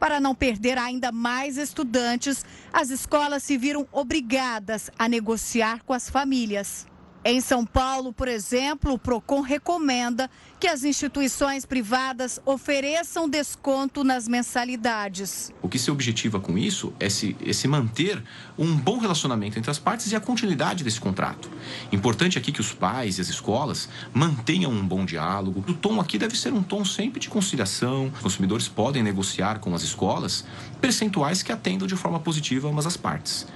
[0.00, 6.10] Para não perder ainda mais estudantes, as escolas se viram obrigadas a negociar com as
[6.10, 6.86] famílias.
[7.24, 14.26] Em São Paulo, por exemplo, o PROCON recomenda que as instituições privadas ofereçam desconto nas
[14.26, 15.52] mensalidades.
[15.62, 18.20] O que se objetiva com isso é se, é se manter
[18.58, 21.48] um bom relacionamento entre as partes e a continuidade desse contrato.
[21.92, 25.64] Importante aqui que os pais e as escolas mantenham um bom diálogo.
[25.68, 28.10] O tom aqui deve ser um tom sempre de conciliação.
[28.16, 30.44] Os consumidores podem negociar com as escolas
[30.80, 33.46] percentuais que atendam de forma positiva ambas as partes.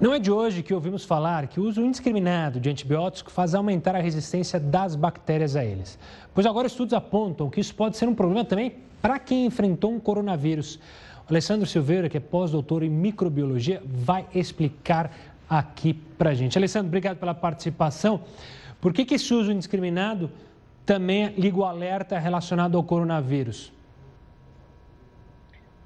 [0.00, 3.94] Não é de hoje que ouvimos falar que o uso indiscriminado de antibióticos faz aumentar
[3.94, 5.98] a resistência das bactérias a eles.
[6.34, 10.00] Pois agora estudos apontam que isso pode ser um problema também para quem enfrentou um
[10.00, 10.80] coronavírus.
[11.28, 15.12] O Alessandro Silveira, que é pós-doutor em microbiologia, vai explicar
[15.48, 16.58] aqui para gente.
[16.58, 18.22] Alessandro, obrigado pela participação.
[18.80, 20.28] Por que, que esse uso indiscriminado
[20.84, 23.72] também liga o alerta relacionado ao coronavírus?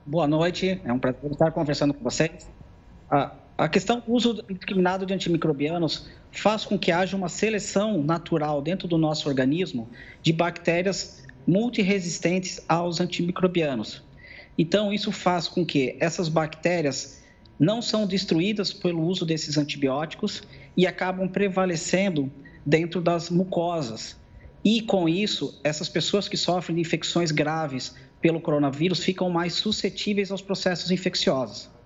[0.07, 2.51] Boa noite, é um prazer estar conversando com vocês.
[3.11, 8.63] Ah, a questão do uso indiscriminado de antimicrobianos faz com que haja uma seleção natural
[8.63, 9.91] dentro do nosso organismo
[10.23, 14.01] de bactérias multiresistentes aos antimicrobianos.
[14.57, 17.21] Então, isso faz com que essas bactérias
[17.59, 20.45] não são destruídas pelo uso desses antibióticos
[20.77, 22.31] e acabam prevalecendo
[22.65, 24.17] dentro das mucosas.
[24.65, 30.31] E com isso, essas pessoas que sofrem de infecções graves pelo coronavírus ficam mais suscetíveis
[30.31, 31.78] aos processos infecciosos.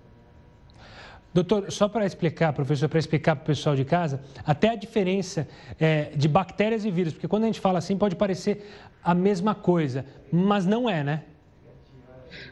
[1.33, 5.47] Doutor, só para explicar, professor, para explicar para o pessoal de casa, até a diferença
[5.79, 8.69] é, de bactérias e vírus, porque quando a gente fala assim pode parecer
[9.03, 11.23] a mesma coisa, mas não é, né?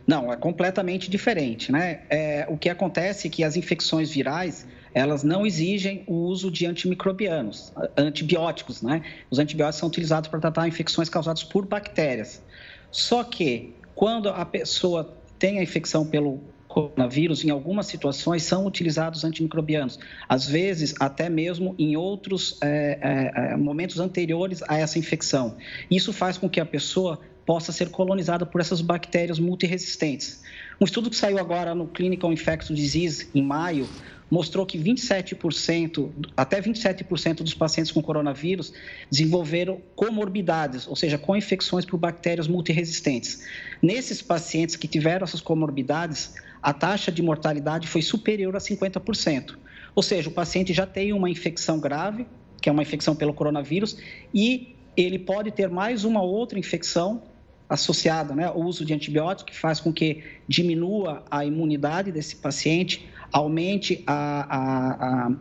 [0.06, 2.02] Não, é completamente diferente, né?
[2.10, 6.66] É, o que acontece é que as infecções virais, elas não exigem o uso de
[6.66, 9.04] antimicrobianos, antibióticos, né?
[9.30, 12.42] Os antibióticos são utilizados para tratar infecções causadas por bactérias.
[12.90, 16.40] Só que quando a pessoa tem a infecção pelo
[16.72, 23.58] coronavírus, em algumas situações, são utilizados antimicrobianos, às vezes até mesmo em outros é, é,
[23.58, 25.58] momentos anteriores a essa infecção.
[25.90, 30.42] Isso faz com que a pessoa possa ser colonizada por essas bactérias multiresistentes.
[30.80, 33.88] Um estudo que saiu agora no Clinical Infectious Disease, em maio,
[34.30, 38.72] mostrou que 27%, até 27% dos pacientes com coronavírus
[39.12, 43.44] desenvolveram comorbidades, ou seja, com infecções por bactérias multiresistentes.
[43.82, 49.58] Nesses pacientes que tiveram essas comorbidades, a taxa de mortalidade foi superior a 50%.
[49.96, 52.28] Ou seja, o paciente já tem uma infecção grave,
[52.62, 53.98] que é uma infecção pelo coronavírus,
[54.34, 57.24] e ele pode ter mais uma outra infecção
[57.68, 63.10] associada né, ao uso de antibióticos, que faz com que diminua a imunidade desse paciente,
[63.32, 65.32] aumente a, a,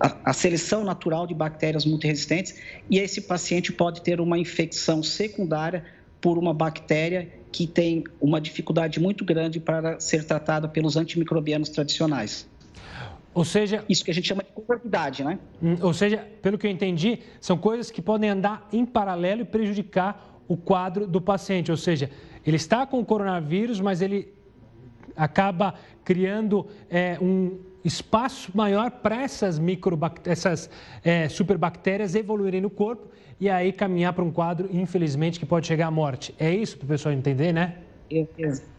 [0.00, 2.58] a, a seleção natural de bactérias multiresistentes,
[2.88, 5.84] e esse paciente pode ter uma infecção secundária
[6.24, 12.48] por uma bactéria que tem uma dificuldade muito grande para ser tratada pelos antimicrobianos tradicionais.
[13.34, 13.84] Ou seja.
[13.90, 15.38] Isso que a gente chama de comorbidade, né?
[15.62, 19.44] Hum, ou seja, pelo que eu entendi, são coisas que podem andar em paralelo e
[19.44, 21.70] prejudicar o quadro do paciente.
[21.70, 22.08] Ou seja,
[22.46, 24.32] ele está com o coronavírus, mas ele
[25.14, 29.60] acaba criando é, um espaço maior para essas,
[30.24, 30.70] essas
[31.02, 33.08] é, superbactérias evoluírem no corpo
[33.38, 36.34] e aí caminhar para um quadro, infelizmente, que pode chegar à morte.
[36.38, 37.76] É isso para o pessoal entender, né?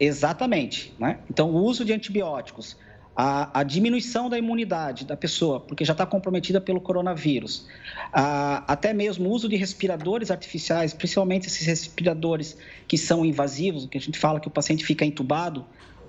[0.00, 0.94] Exatamente.
[0.98, 1.18] Né?
[1.30, 2.76] Então, o uso de antibióticos,
[3.14, 7.66] a, a, diminuição da imunidade da pessoa, porque já está comprometida pelo coronavírus,
[8.12, 13.96] a, até mesmo o uso de respiradores artificiais, principalmente esses respiradores que são invasivos, que
[13.96, 15.64] a gente fala que o paciente fica entubado,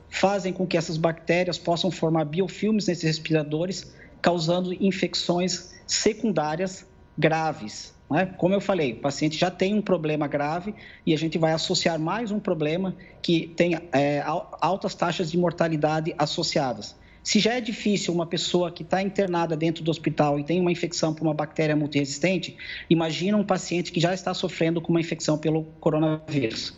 [0.09, 6.85] fazem com que essas bactérias possam formar biofilmes nesses respiradores, causando infecções secundárias
[7.17, 7.95] graves.
[8.09, 8.25] Né?
[8.37, 10.73] Como eu falei, o paciente já tem um problema grave
[11.05, 16.13] e a gente vai associar mais um problema que tem é, altas taxas de mortalidade
[16.17, 16.95] associadas.
[17.27, 20.71] Se já é difícil uma pessoa que está internada dentro do hospital e tem uma
[20.71, 22.55] infecção por uma bactéria multiresistente,
[22.89, 26.73] imagina um paciente que já está sofrendo com uma infecção pelo coronavírus.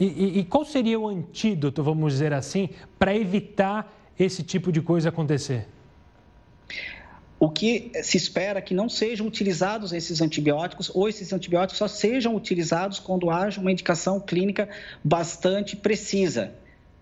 [0.00, 4.80] E, e, e qual seria o antídoto, vamos dizer assim, para evitar esse tipo de
[4.80, 5.68] coisa acontecer?
[7.40, 12.36] o que se espera que não sejam utilizados esses antibióticos ou esses antibióticos só sejam
[12.36, 14.68] utilizados quando haja uma indicação clínica
[15.02, 16.52] bastante precisa.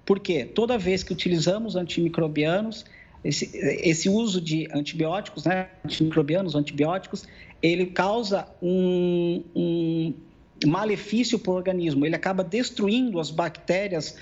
[0.07, 0.45] Por quê?
[0.45, 2.85] Toda vez que utilizamos antimicrobianos,
[3.25, 3.51] esse,
[3.83, 7.27] esse uso de antibióticos, né, antimicrobianos, antibióticos,
[7.61, 10.15] ele causa um, um
[10.67, 12.05] malefício para o organismo.
[12.05, 14.17] Ele acaba destruindo as bactérias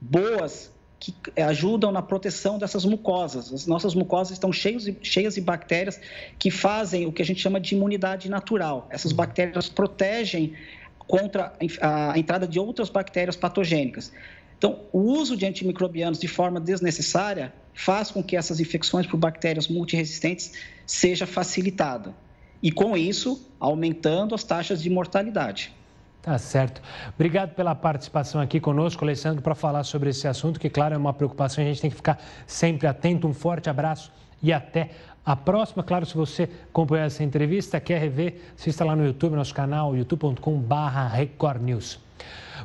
[0.00, 1.12] boas que
[1.42, 3.52] ajudam na proteção dessas mucosas.
[3.52, 6.00] As nossas mucosas estão cheias, cheias de bactérias
[6.38, 8.86] que fazem o que a gente chama de imunidade natural.
[8.88, 10.54] Essas bactérias protegem
[10.98, 14.12] contra a entrada de outras bactérias patogênicas.
[14.56, 19.66] Então, o uso de antimicrobianos de forma desnecessária faz com que essas infecções por bactérias
[19.66, 20.52] multiresistentes
[20.86, 22.14] seja facilitada.
[22.62, 25.74] E com isso, aumentando as taxas de mortalidade.
[26.22, 26.80] Tá certo.
[27.14, 31.12] Obrigado pela participação aqui conosco, Alessandro, para falar sobre esse assunto, que, claro, é uma
[31.12, 32.16] preocupação, a gente tem que ficar
[32.46, 33.26] sempre atento.
[33.26, 34.90] Um forte abraço e até
[35.26, 35.82] a próxima.
[35.82, 41.58] Claro, se você acompanhou essa entrevista, quer rever, assista lá no YouTube, nosso canal, youtube.com.br
[41.60, 42.01] News.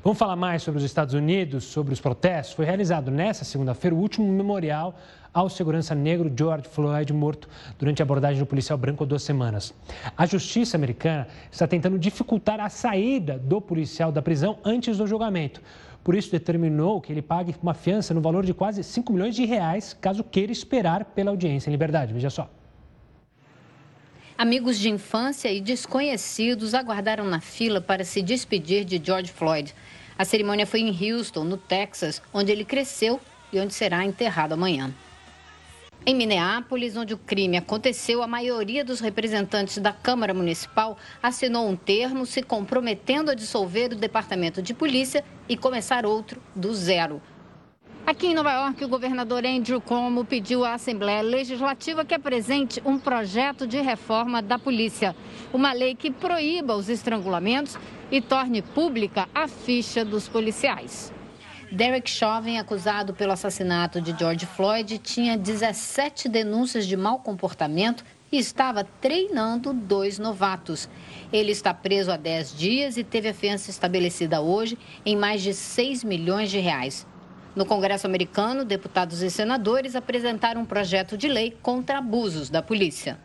[0.04, 2.56] Vamos falar mais sobre os Estados Unidos, sobre os protestos.
[2.56, 4.96] Foi realizado nesta segunda-feira o último memorial
[5.34, 9.74] ao segurança negro George Floyd morto durante a abordagem do policial branco há duas semanas.
[10.16, 15.62] A justiça americana está tentando dificultar a saída do policial da prisão antes do julgamento.
[16.04, 19.46] Por isso, determinou que ele pague uma fiança no valor de quase 5 milhões de
[19.46, 22.14] reais, caso queira esperar pela audiência em liberdade.
[22.14, 22.50] Veja só.
[24.38, 29.74] Amigos de infância e desconhecidos aguardaram na fila para se despedir de George Floyd.
[30.16, 33.20] A cerimônia foi em Houston, no Texas, onde ele cresceu
[33.52, 34.94] e onde será enterrado amanhã.
[36.06, 41.76] Em Minneapolis, onde o crime aconteceu, a maioria dos representantes da Câmara Municipal assinou um
[41.76, 47.20] termo se comprometendo a dissolver o Departamento de Polícia e começar outro do zero.
[48.08, 52.98] Aqui em Nova York, o governador Andrew Cuomo pediu à Assembleia Legislativa que apresente um
[52.98, 55.14] projeto de reforma da polícia.
[55.52, 57.78] Uma lei que proíba os estrangulamentos
[58.10, 61.12] e torne pública a ficha dos policiais.
[61.70, 68.38] Derek Chauvin, acusado pelo assassinato de George Floyd, tinha 17 denúncias de mau comportamento e
[68.38, 70.88] estava treinando dois novatos.
[71.30, 75.54] Ele está preso há 10 dias e teve a fiança estabelecida hoje em mais de
[75.54, 77.06] 6 milhões de reais.
[77.58, 83.18] No Congresso americano, deputados e senadores apresentaram um projeto de lei contra abusos da polícia.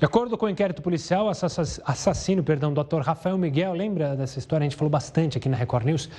[0.00, 2.98] De acordo com o inquérito policial, assassino, perdão, do Dr.
[3.02, 4.64] Rafael Miguel, lembra dessa história?
[4.64, 6.10] A gente falou bastante aqui na Record News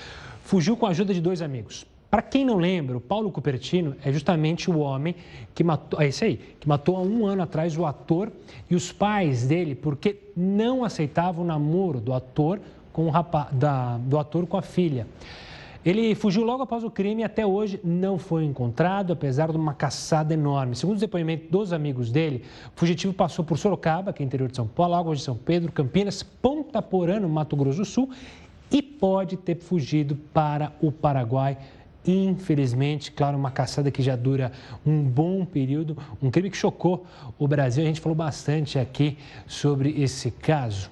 [0.41, 1.85] fugiu com a ajuda de dois amigos.
[2.09, 5.17] Para quem não lembra, o Paulo Cupertino é justamente o homem
[5.53, 8.31] que matou, é esse aí, que matou há um ano atrás o ator
[8.69, 12.61] e os pais dele, porque não aceitavam o namoro do ator
[12.93, 15.05] com o rapaz, da, do ator com a filha.
[15.85, 19.73] Ele fugiu logo após o crime e até hoje não foi encontrado, apesar de uma
[19.73, 20.75] caçada enorme.
[20.75, 22.43] Segundo os depoimentos dos amigos dele,
[22.75, 25.71] o fugitivo passou por Sorocaba, que é interior de São Paulo, Águas de São Pedro,
[25.71, 28.09] Campinas, Ponta Porã, no Mato Grosso do Sul,
[28.71, 31.57] e pode ter fugido para o Paraguai.
[32.05, 34.51] Infelizmente, claro, uma caçada que já dura
[34.85, 37.05] um bom período, um crime que chocou
[37.37, 37.83] o Brasil.
[37.83, 40.89] A gente falou bastante aqui sobre esse caso.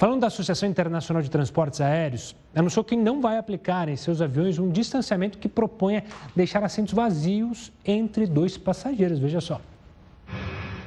[0.00, 4.58] Falando da Associação Internacional de Transportes Aéreos, anunciou que não vai aplicar em seus aviões
[4.58, 6.02] um distanciamento que proponha
[6.34, 9.18] deixar assentos vazios entre dois passageiros.
[9.18, 9.60] Veja só.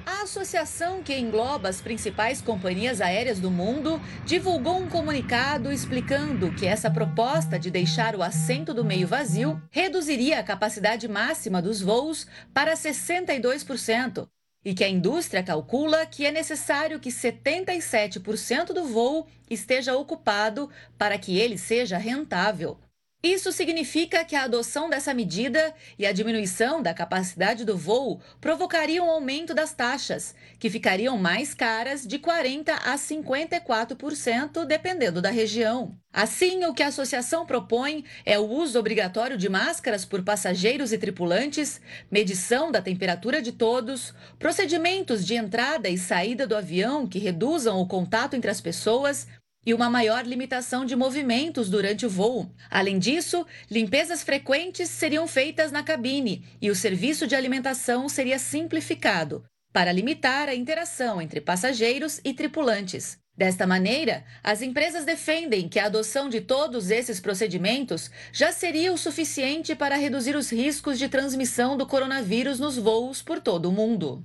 [0.04, 6.66] A associação que engloba as principais companhias aéreas do mundo divulgou um comunicado explicando que
[6.66, 12.26] essa proposta de deixar o assento do meio vazio reduziria a capacidade máxima dos voos
[12.52, 14.28] para 62%
[14.64, 21.18] e que a indústria calcula que é necessário que 77% do voo esteja ocupado para
[21.18, 22.78] que ele seja rentável.
[23.24, 29.08] Isso significa que a adoção dessa medida e a diminuição da capacidade do voo provocariam
[29.08, 35.98] um aumento das taxas, que ficariam mais caras de 40% a 54%, dependendo da região.
[36.12, 40.98] Assim, o que a associação propõe é o uso obrigatório de máscaras por passageiros e
[40.98, 41.80] tripulantes,
[42.12, 47.88] medição da temperatura de todos, procedimentos de entrada e saída do avião que reduzam o
[47.88, 49.28] contato entre as pessoas
[49.66, 52.50] e uma maior limitação de movimentos durante o voo.
[52.70, 59.44] Além disso, limpezas frequentes seriam feitas na cabine e o serviço de alimentação seria simplificado
[59.74, 63.18] para limitar a interação entre passageiros e tripulantes.
[63.36, 68.98] Desta maneira, as empresas defendem que a adoção de todos esses procedimentos já seria o
[68.98, 74.24] suficiente para reduzir os riscos de transmissão do coronavírus nos voos por todo o mundo.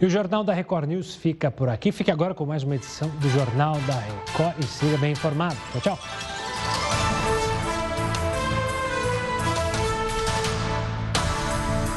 [0.00, 1.90] E o Jornal da Record News fica por aqui.
[1.90, 5.56] Fique agora com mais uma edição do Jornal da Record e siga bem informado.
[5.72, 6.47] Tchau, tchau.